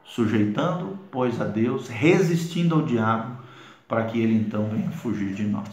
sujeitando, 0.05 0.98
pois, 1.11 1.40
a 1.40 1.44
Deus, 1.44 1.88
resistindo 1.88 2.74
ao 2.74 2.83
diabo, 2.83 3.38
para 3.88 4.05
que 4.05 4.20
ele 4.20 4.35
então 4.35 4.68
venha 4.68 4.90
fugir 4.90 5.33
de 5.33 5.44
nós. 5.44 5.68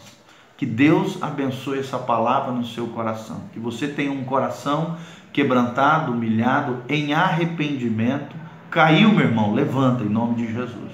Que 0.56 0.64
Deus 0.64 1.22
abençoe 1.22 1.78
essa 1.78 1.98
palavra 1.98 2.50
no 2.50 2.64
seu 2.64 2.88
coração, 2.88 3.42
que 3.52 3.60
você 3.60 3.86
tenha 3.86 4.10
um 4.10 4.24
coração 4.24 4.96
quebrantado, 5.32 6.12
humilhado, 6.12 6.82
em 6.88 7.12
arrependimento. 7.12 8.34
Caiu, 8.70 9.12
meu 9.12 9.26
irmão, 9.26 9.54
levanta 9.54 10.02
em 10.02 10.08
nome 10.08 10.34
de 10.34 10.52
Jesus. 10.52 10.92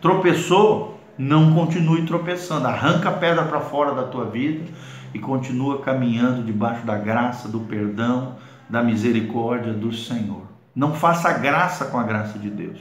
Tropeçou, 0.00 1.00
não 1.16 1.54
continue 1.54 2.04
tropeçando, 2.04 2.66
arranca 2.66 3.10
a 3.10 3.12
pedra 3.12 3.44
para 3.44 3.60
fora 3.60 3.94
da 3.94 4.04
tua 4.04 4.24
vida 4.24 4.64
e 5.16 5.18
continua 5.18 5.80
caminhando 5.80 6.44
debaixo 6.44 6.84
da 6.84 6.98
graça, 6.98 7.48
do 7.48 7.60
perdão, 7.60 8.36
da 8.68 8.82
misericórdia 8.82 9.72
do 9.72 9.90
Senhor. 9.90 10.42
Não 10.74 10.92
faça 10.92 11.32
graça 11.38 11.86
com 11.86 11.98
a 11.98 12.02
graça 12.02 12.38
de 12.38 12.50
Deus. 12.50 12.78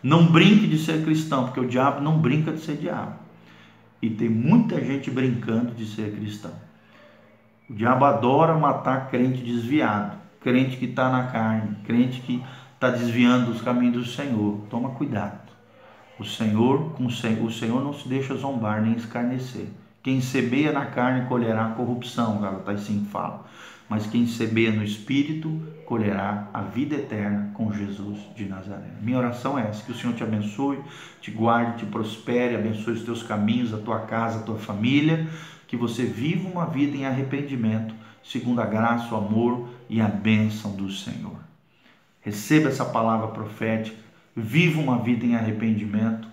Não 0.00 0.24
brinque 0.24 0.68
de 0.68 0.78
ser 0.78 1.02
cristão, 1.02 1.46
porque 1.46 1.58
o 1.58 1.66
diabo 1.66 2.00
não 2.00 2.16
brinca 2.16 2.52
de 2.52 2.60
ser 2.60 2.76
diabo. 2.76 3.16
E 4.00 4.08
tem 4.08 4.28
muita 4.28 4.80
gente 4.84 5.10
brincando 5.10 5.74
de 5.74 5.84
ser 5.84 6.14
cristão. 6.14 6.52
O 7.68 7.74
diabo 7.74 8.04
adora 8.04 8.54
matar 8.54 9.10
crente 9.10 9.42
desviado, 9.42 10.16
crente 10.40 10.76
que 10.76 10.84
está 10.84 11.10
na 11.10 11.24
carne, 11.24 11.76
crente 11.84 12.20
que 12.20 12.40
está 12.72 12.88
desviando 12.88 13.50
dos 13.50 13.62
caminhos 13.62 13.96
do 13.96 14.04
Senhor. 14.04 14.60
Toma 14.70 14.90
cuidado. 14.90 15.50
O 16.20 16.24
Senhor, 16.24 16.94
o 17.00 17.50
Senhor 17.50 17.82
não 17.82 17.92
se 17.92 18.08
deixa 18.08 18.36
zombar 18.36 18.80
nem 18.80 18.92
escarnecer. 18.92 19.66
Quem 20.04 20.20
semeia 20.20 20.70
na 20.70 20.84
carne 20.84 21.26
colherá 21.26 21.70
corrupção, 21.70 22.38
Galatas 22.38 22.82
5 22.82 23.06
fala. 23.06 23.46
Mas 23.88 24.06
quem 24.06 24.26
semeia 24.26 24.70
no 24.70 24.84
Espírito 24.84 25.62
colherá 25.86 26.46
a 26.52 26.60
vida 26.60 26.96
eterna 26.96 27.50
com 27.54 27.72
Jesus 27.72 28.18
de 28.36 28.44
Nazaré. 28.44 28.90
Minha 29.00 29.16
oração 29.16 29.58
é 29.58 29.62
essa: 29.62 29.82
que 29.82 29.92
o 29.92 29.94
Senhor 29.94 30.14
te 30.14 30.22
abençoe, 30.22 30.78
te 31.22 31.30
guarde, 31.30 31.78
te 31.78 31.86
prospere, 31.86 32.54
abençoe 32.54 32.92
os 32.92 33.02
teus 33.02 33.22
caminhos, 33.22 33.72
a 33.72 33.78
tua 33.78 34.00
casa, 34.00 34.40
a 34.40 34.42
tua 34.42 34.58
família, 34.58 35.26
que 35.66 35.76
você 35.76 36.04
viva 36.04 36.46
uma 36.50 36.66
vida 36.66 36.94
em 36.94 37.06
arrependimento, 37.06 37.94
segundo 38.22 38.60
a 38.60 38.66
graça, 38.66 39.14
o 39.14 39.16
amor 39.16 39.70
e 39.88 40.02
a 40.02 40.08
bênção 40.08 40.76
do 40.76 40.90
Senhor. 40.90 41.38
Receba 42.20 42.68
essa 42.68 42.84
palavra 42.84 43.28
profética, 43.28 43.96
viva 44.36 44.82
uma 44.82 44.98
vida 44.98 45.24
em 45.24 45.34
arrependimento, 45.34 46.28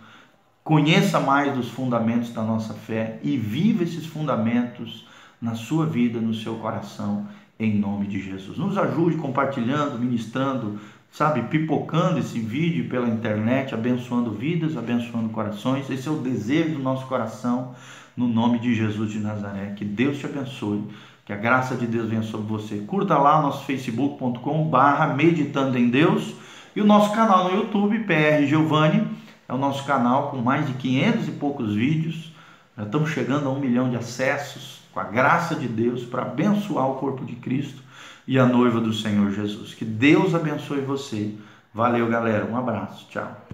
conheça 0.63 1.19
mais 1.19 1.55
dos 1.55 1.69
fundamentos 1.69 2.31
da 2.31 2.43
nossa 2.43 2.73
fé 2.73 3.19
e 3.23 3.37
viva 3.37 3.83
esses 3.83 4.05
fundamentos 4.05 5.07
na 5.41 5.55
sua 5.55 5.85
vida, 5.85 6.19
no 6.19 6.33
seu 6.33 6.55
coração 6.55 7.27
em 7.59 7.77
nome 7.77 8.07
de 8.07 8.19
Jesus. 8.19 8.57
Nos 8.57 8.77
ajude 8.77 9.17
compartilhando, 9.17 9.99
ministrando, 9.99 10.79
sabe, 11.11 11.43
pipocando 11.43 12.19
esse 12.19 12.39
vídeo 12.39 12.89
pela 12.89 13.07
internet, 13.07 13.73
abençoando 13.73 14.31
vidas, 14.31 14.75
abençoando 14.75 15.29
corações. 15.29 15.89
Esse 15.89 16.07
é 16.07 16.11
o 16.11 16.17
desejo 16.17 16.75
do 16.75 16.83
nosso 16.83 17.05
coração, 17.05 17.75
no 18.15 18.27
nome 18.27 18.59
de 18.59 18.73
Jesus 18.73 19.11
de 19.11 19.19
Nazaré. 19.19 19.73
Que 19.75 19.85
Deus 19.85 20.17
te 20.17 20.25
abençoe, 20.25 20.83
que 21.25 21.33
a 21.33 21.37
graça 21.37 21.75
de 21.75 21.85
Deus 21.85 22.09
venha 22.09 22.23
sobre 22.23 22.47
você. 22.47 22.77
Curta 22.79 23.17
lá 23.17 23.39
o 23.39 23.43
nosso 23.43 23.63
facebook.com/barra 23.65 25.13
meditando 25.13 25.77
em 25.77 25.89
Deus 25.89 26.33
e 26.75 26.81
o 26.81 26.85
nosso 26.85 27.13
canal 27.13 27.51
no 27.51 27.57
YouTube, 27.57 27.99
PR 27.99 28.45
Giovanni, 28.47 29.05
é 29.51 29.53
o 29.53 29.57
nosso 29.57 29.83
canal 29.83 30.31
com 30.31 30.37
mais 30.37 30.65
de 30.65 30.73
500 30.73 31.27
e 31.27 31.31
poucos 31.31 31.75
vídeos. 31.75 32.31
Já 32.77 32.83
estamos 32.83 33.09
chegando 33.09 33.49
a 33.49 33.51
um 33.51 33.59
milhão 33.59 33.89
de 33.89 33.97
acessos 33.97 34.79
com 34.93 34.99
a 35.01 35.03
graça 35.03 35.55
de 35.55 35.67
Deus, 35.67 36.03
para 36.05 36.21
abençoar 36.21 36.89
o 36.89 36.95
corpo 36.95 37.25
de 37.25 37.35
Cristo 37.35 37.81
e 38.25 38.39
a 38.39 38.45
noiva 38.45 38.79
do 38.79 38.93
Senhor 38.93 39.29
Jesus. 39.31 39.73
Que 39.73 39.83
Deus 39.83 40.33
abençoe 40.33 40.79
você. 40.79 41.35
Valeu, 41.73 42.07
galera. 42.07 42.45
Um 42.45 42.57
abraço. 42.57 43.07
Tchau. 43.09 43.51